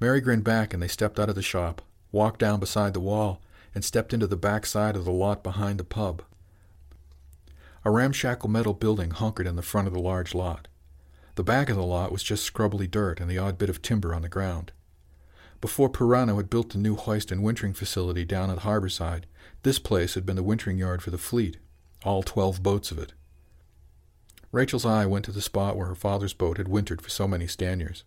Mary 0.00 0.20
grinned 0.20 0.42
back 0.42 0.74
and 0.74 0.82
they 0.82 0.88
stepped 0.88 1.20
out 1.20 1.28
of 1.28 1.36
the 1.36 1.42
shop, 1.42 1.82
walked 2.10 2.40
down 2.40 2.58
beside 2.58 2.92
the 2.92 2.98
wall, 2.98 3.40
and 3.72 3.84
stepped 3.84 4.12
into 4.12 4.26
the 4.26 4.34
back 4.34 4.66
side 4.66 4.96
of 4.96 5.04
the 5.04 5.12
lot 5.12 5.44
behind 5.44 5.78
the 5.78 5.84
pub. 5.84 6.22
A 7.84 7.90
ramshackle 7.92 8.50
metal 8.50 8.74
building 8.74 9.12
hunkered 9.12 9.46
in 9.46 9.54
the 9.54 9.62
front 9.62 9.86
of 9.86 9.94
the 9.94 10.00
large 10.00 10.34
lot. 10.34 10.66
The 11.36 11.44
back 11.44 11.70
of 11.70 11.76
the 11.76 11.84
lot 11.84 12.10
was 12.10 12.24
just 12.24 12.42
scrubbly 12.42 12.88
dirt 12.88 13.20
and 13.20 13.30
the 13.30 13.38
odd 13.38 13.58
bit 13.58 13.70
of 13.70 13.80
timber 13.80 14.12
on 14.12 14.22
the 14.22 14.28
ground. 14.28 14.72
Before 15.60 15.88
Pirano 15.88 16.36
had 16.36 16.50
built 16.50 16.70
the 16.70 16.78
new 16.78 16.96
hoist 16.96 17.30
and 17.30 17.44
wintering 17.44 17.74
facility 17.74 18.24
down 18.24 18.50
at 18.50 18.64
Harborside, 18.64 19.22
this 19.64 19.78
place 19.78 20.14
had 20.14 20.24
been 20.24 20.36
the 20.36 20.42
wintering 20.42 20.78
yard 20.78 21.02
for 21.02 21.10
the 21.10 21.18
fleet, 21.18 21.58
all 22.04 22.22
twelve 22.22 22.62
boats 22.62 22.90
of 22.90 22.98
it. 22.98 23.12
Rachel's 24.52 24.86
eye 24.86 25.06
went 25.06 25.24
to 25.24 25.32
the 25.32 25.42
spot 25.42 25.76
where 25.76 25.88
her 25.88 25.94
father's 25.96 26.32
boat 26.32 26.58
had 26.58 26.68
wintered 26.68 27.02
for 27.02 27.10
so 27.10 27.26
many 27.26 27.46
Stanyers. 27.46 28.04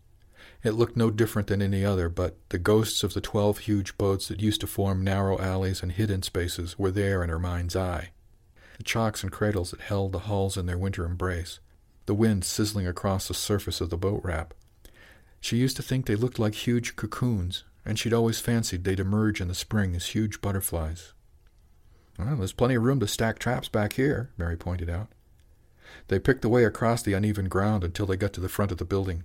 It 0.63 0.71
looked 0.71 0.95
no 0.95 1.11
different 1.11 1.49
than 1.49 1.61
any 1.61 1.83
other, 1.83 2.07
but 2.07 2.37
the 2.49 2.57
ghosts 2.57 3.03
of 3.03 3.13
the 3.13 3.21
twelve 3.21 3.59
huge 3.59 3.97
boats 3.97 4.29
that 4.29 4.41
used 4.41 4.61
to 4.61 4.67
form 4.67 5.03
narrow 5.03 5.37
alleys 5.39 5.83
and 5.83 5.91
hidden 5.91 6.23
spaces 6.23 6.79
were 6.79 6.91
there 6.91 7.21
in 7.21 7.29
her 7.29 7.39
mind's 7.39 7.75
eye 7.75 8.11
the 8.77 8.83
chocks 8.83 9.23
and 9.23 9.31
cradles 9.31 9.71
that 9.71 9.81
held 9.81 10.11
the 10.11 10.19
hulls 10.19 10.55
in 10.55 10.67
their 10.67 10.77
winter 10.77 11.03
embrace, 11.03 11.59
the 12.05 12.13
wind 12.13 12.45
sizzling 12.45 12.87
across 12.87 13.27
the 13.27 13.33
surface 13.33 13.81
of 13.81 13.89
the 13.89 13.97
boat 13.97 14.21
wrap. 14.23 14.53
She 15.41 15.57
used 15.57 15.75
to 15.77 15.83
think 15.83 16.05
they 16.05 16.15
looked 16.15 16.39
like 16.39 16.53
huge 16.53 16.95
cocoons, 16.95 17.63
and 17.83 17.97
she'd 17.97 18.13
always 18.13 18.39
fancied 18.39 18.83
they'd 18.83 18.99
emerge 18.99 19.41
in 19.41 19.47
the 19.47 19.55
spring 19.55 19.95
as 19.95 20.07
huge 20.07 20.41
butterflies. 20.41 21.13
Well, 22.17 22.35
there's 22.35 22.53
plenty 22.53 22.75
of 22.75 22.83
room 22.83 22.99
to 22.99 23.07
stack 23.07 23.39
traps 23.39 23.69
back 23.69 23.93
here, 23.93 24.31
Mary 24.37 24.57
pointed 24.57 24.89
out. 24.89 25.09
They 26.07 26.19
picked 26.19 26.41
the 26.41 26.49
way 26.49 26.63
across 26.65 27.01
the 27.01 27.13
uneven 27.13 27.47
ground 27.47 27.83
until 27.83 28.05
they 28.05 28.17
got 28.17 28.33
to 28.33 28.41
the 28.41 28.49
front 28.49 28.71
of 28.71 28.77
the 28.77 28.85
building. 28.85 29.23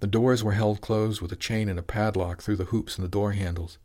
The 0.00 0.06
doors 0.06 0.42
were 0.42 0.52
held 0.52 0.80
closed 0.80 1.20
with 1.20 1.32
a 1.32 1.36
chain 1.36 1.68
and 1.68 1.78
a 1.78 1.82
padlock 1.82 2.42
through 2.42 2.56
the 2.56 2.66
hoops 2.66 2.98
in 2.98 3.02
the 3.02 3.08
door 3.08 3.32
handles, 3.32 3.78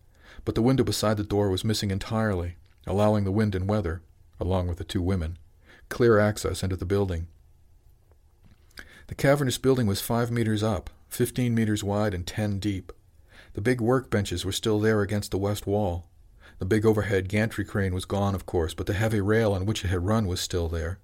but 0.46 0.56
the 0.56 0.62
window 0.62 0.84
beside 0.84 1.18
the 1.18 1.24
door 1.24 1.50
was 1.50 1.64
missing 1.64 1.92
entirely, 1.92 2.56
allowing 2.88 3.24
the 3.24 3.32
wind 3.32 3.56
and 3.56 3.68
weather, 3.68 4.02
along 4.40 4.68
with 4.68 4.78
the 4.78 4.84
two 4.84 5.02
women, 5.02 5.38
clear 5.90 6.20
access 6.20 6.64
into 6.64 6.76
the 6.76 6.86
building. 6.86 7.28
The 9.08 9.16
cavernous 9.16 9.58
building 9.58 9.88
was 9.88 10.02
five 10.02 10.32
meters 10.32 10.64
up, 10.64 10.90
fifteen 11.10 11.54
meters 11.54 11.84
wide, 11.84 12.14
and 12.14 12.26
ten 12.26 12.60
deep. 12.60 12.92
The 13.54 13.62
big 13.62 13.80
workbenches 13.80 14.46
were 14.46 14.54
still 14.54 14.80
there 14.80 15.02
against 15.02 15.32
the 15.32 15.38
west 15.38 15.68
wall. 15.68 16.08
The 16.62 16.66
big 16.66 16.86
overhead 16.86 17.28
gantry 17.28 17.66
crane 17.66 17.92
was 17.92 18.06
gone, 18.06 18.36
of 18.36 18.46
course, 18.46 18.76
but 18.76 18.86
the 18.86 18.94
heavy 18.94 19.20
rail 19.20 19.54
on 19.54 19.66
which 19.66 19.84
it 19.84 19.88
had 19.88 20.06
run 20.06 20.28
was 20.28 20.40
still 20.40 20.68
there. 20.68 21.00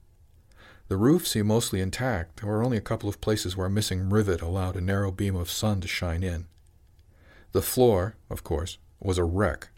The 0.88 0.98
roof 0.98 1.28
seemed 1.28 1.48
mostly 1.48 1.82
intact. 1.82 2.39
There 2.39 2.50
were 2.52 2.63
only 2.63 2.78
a 2.78 2.80
couple 2.80 3.10
of 3.10 3.22
places 3.22 3.58
where 3.58 3.65
a 3.65 3.72
missing 3.72 4.08
rivet 4.08 4.43
allowed 4.43 4.76
a 4.76 4.82
narrow 4.82 5.12
beam 5.12 5.36
of 5.36 5.50
sun 5.50 5.82
to 5.82 5.88
shine 5.88 6.22
in. 6.22 6.46
The 7.54 7.63
floor, 7.63 8.17
of 8.30 8.43
course, 8.43 8.78
was 9.00 9.17
a 9.17 9.24
wreck. 9.24 9.70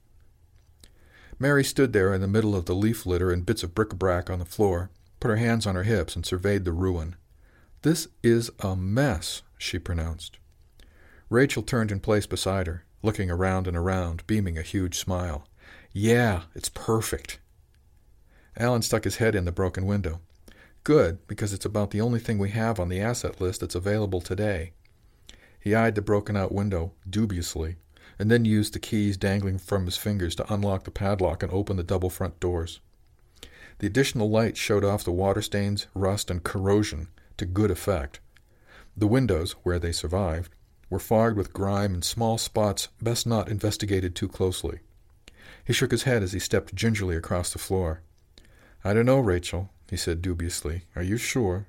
Mary 1.39 1.63
stood 1.63 1.93
there 1.93 2.13
in 2.13 2.19
the 2.19 2.27
middle 2.27 2.57
of 2.57 2.65
the 2.65 2.75
leaf 2.75 3.05
litter 3.05 3.31
and 3.31 3.45
bits 3.45 3.63
of 3.63 3.73
bric-a-brac 3.73 4.29
on 4.29 4.39
the 4.39 4.43
floor, 4.43 4.89
put 5.21 5.29
her 5.29 5.37
hands 5.37 5.65
on 5.65 5.75
her 5.75 5.83
hips, 5.83 6.13
and 6.13 6.25
surveyed 6.25 6.65
the 6.65 6.73
ruin. 6.73 7.15
This 7.83 8.09
is 8.21 8.51
a 8.59 8.75
mess, 8.75 9.43
she 9.57 9.79
pronounced. 9.79 10.39
Rachel 11.29 11.63
turned 11.63 11.89
in 11.89 12.01
place 12.01 12.25
beside 12.25 12.67
her, 12.67 12.83
looking 13.01 13.31
around 13.31 13.65
and 13.65 13.77
around, 13.77 14.27
beaming 14.27 14.57
a 14.57 14.61
huge 14.61 14.97
smile. 14.97 15.45
Yeah, 15.91 16.43
it's 16.53 16.69
perfect. 16.69 17.39
Alan 18.57 18.81
stuck 18.81 19.05
his 19.05 19.17
head 19.17 19.35
in 19.35 19.45
the 19.45 19.51
broken 19.51 19.85
window. 19.85 20.21
Good, 20.83 21.25
because 21.27 21.53
it's 21.53 21.65
about 21.65 21.91
the 21.91 22.01
only 22.01 22.19
thing 22.19 22.37
we 22.37 22.51
have 22.51 22.79
on 22.79 22.89
the 22.89 23.01
asset 23.01 23.41
list 23.41 23.61
that's 23.61 23.75
available 23.75 24.21
today. 24.21 24.73
He 25.59 25.75
eyed 25.75 25.95
the 25.95 26.01
broken 26.01 26.37
out 26.37 26.53
window 26.53 26.93
dubiously 27.09 27.77
and 28.17 28.29
then 28.29 28.45
used 28.45 28.73
the 28.73 28.79
keys 28.79 29.17
dangling 29.17 29.57
from 29.57 29.85
his 29.85 29.97
fingers 29.97 30.35
to 30.35 30.53
unlock 30.53 30.83
the 30.83 30.91
padlock 30.91 31.41
and 31.41 31.51
open 31.51 31.77
the 31.77 31.83
double 31.83 32.09
front 32.09 32.39
doors. 32.39 32.81
The 33.79 33.87
additional 33.87 34.29
light 34.29 34.57
showed 34.57 34.83
off 34.83 35.05
the 35.05 35.11
water 35.11 35.41
stains, 35.41 35.87
rust, 35.93 36.29
and 36.29 36.43
corrosion 36.43 37.07
to 37.37 37.45
good 37.45 37.71
effect. 37.71 38.19
The 38.95 39.07
windows, 39.07 39.53
where 39.63 39.79
they 39.79 39.93
survived, 39.93 40.53
were 40.89 40.99
fogged 40.99 41.37
with 41.37 41.53
grime 41.53 41.93
and 41.93 42.03
small 42.03 42.37
spots 42.37 42.89
best 43.01 43.25
not 43.25 43.47
investigated 43.47 44.15
too 44.15 44.27
closely. 44.27 44.79
He 45.65 45.73
shook 45.73 45.91
his 45.91 46.03
head 46.03 46.23
as 46.23 46.33
he 46.33 46.39
stepped 46.39 46.75
gingerly 46.75 47.15
across 47.15 47.51
the 47.51 47.59
floor. 47.59 48.01
I 48.83 48.93
don't 48.93 49.05
know, 49.05 49.19
Rachel, 49.19 49.69
he 49.89 49.97
said 49.97 50.21
dubiously. 50.21 50.83
Are 50.95 51.03
you 51.03 51.17
sure? 51.17 51.67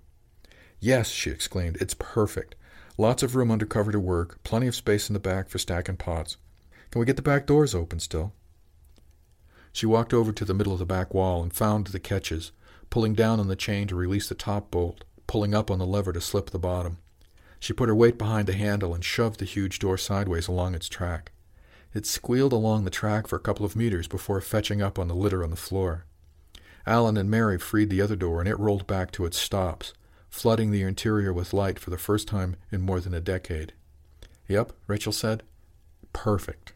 Yes, 0.79 1.09
she 1.09 1.31
exclaimed. 1.31 1.77
It's 1.81 1.95
perfect. 1.95 2.55
Lots 2.97 3.23
of 3.23 3.35
room 3.35 3.51
under 3.51 3.67
cover 3.67 3.93
to 3.93 4.01
work, 4.01 4.43
plenty 4.45 4.67
of 4.67 4.75
space 4.75 5.09
in 5.09 5.15
the 5.15 5.21
back 5.21 5.49
for 5.49 5.59
stacking 5.59 5.97
pots. 5.97 6.37
Can 6.91 7.01
we 7.01 7.07
get 7.07 7.17
the 7.17 7.23
back 7.23 7.47
doors 7.47 7.75
open 7.75 8.01
still? 8.01 8.33
She 9.73 9.87
walked 9.87 10.13
over 10.13 10.33
to 10.33 10.45
the 10.45 10.55
middle 10.55 10.73
of 10.73 10.79
the 10.79 10.87
back 10.87 11.15
wall 11.15 11.43
and 11.43 11.53
found 11.53 11.87
the 11.87 12.01
catches, 12.01 12.53
pulling 12.91 13.15
down 13.15 13.39
on 13.41 13.49
the 13.49 13.57
chain 13.57 13.87
to 13.89 13.95
release 13.95 14.29
the 14.29 14.35
top 14.35 14.71
bolt, 14.71 15.05
pulling 15.27 15.55
up 15.55 15.71
on 15.71 15.79
the 15.79 15.87
lever 15.87 16.13
to 16.13 16.21
slip 16.21 16.51
the 16.51 16.59
bottom. 16.59 16.99
She 17.61 17.73
put 17.73 17.89
her 17.89 17.95
weight 17.95 18.19
behind 18.19 18.49
the 18.49 18.55
handle 18.55 18.95
and 18.95 19.05
shoved 19.05 19.39
the 19.39 19.45
huge 19.45 19.79
door 19.79 19.97
sideways 19.97 20.49
along 20.49 20.75
its 20.75 20.89
track. 20.89 21.33
It 21.93 22.07
squealed 22.07 22.53
along 22.53 22.85
the 22.85 22.91
track 22.91 23.27
for 23.27 23.37
a 23.37 23.41
couple 23.41 23.67
of 23.67 23.75
meters 23.75 24.07
before 24.07 24.41
fetching 24.41 24.81
up 24.81 24.99
on 24.99 25.09
the 25.09 25.15
litter 25.15 25.43
on 25.43 25.51
the 25.51 25.57
floor. 25.57 26.05
Alan 26.87 27.17
and 27.17 27.29
Mary 27.29 27.59
freed 27.59 27.91
the 27.91 28.01
other 28.01 28.17
door, 28.17 28.41
and 28.41 28.49
it 28.49 28.59
rolled 28.59 28.87
back 28.87 29.11
to 29.13 29.25
its 29.25 29.37
stops, 29.37 29.93
flooding 30.29 30.71
the 30.71 30.83
interior 30.83 31.33
with 31.33 31.53
light 31.53 31.79
for 31.79 31.91
the 31.91 31.99
first 31.99 32.29
time 32.29 32.57
in 32.71 32.81
more 32.81 33.01
than 33.01 33.13
a 33.13 33.21
decade. 33.21 33.73
Yep, 34.47 34.73
Rachel 34.87 35.13
said. 35.13 35.43
Perfect. 36.13 36.75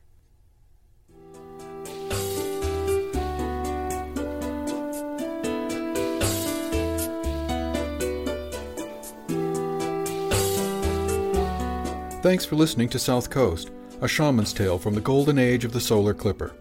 Thanks 12.22 12.46
for 12.46 12.56
listening 12.56 12.88
to 12.88 12.98
South 12.98 13.28
Coast, 13.28 13.70
a 14.00 14.08
shaman's 14.08 14.52
tale 14.52 14.78
from 14.78 14.94
the 14.94 15.00
golden 15.00 15.38
age 15.38 15.64
of 15.64 15.72
the 15.72 15.80
solar 15.80 16.14
clipper. 16.14 16.52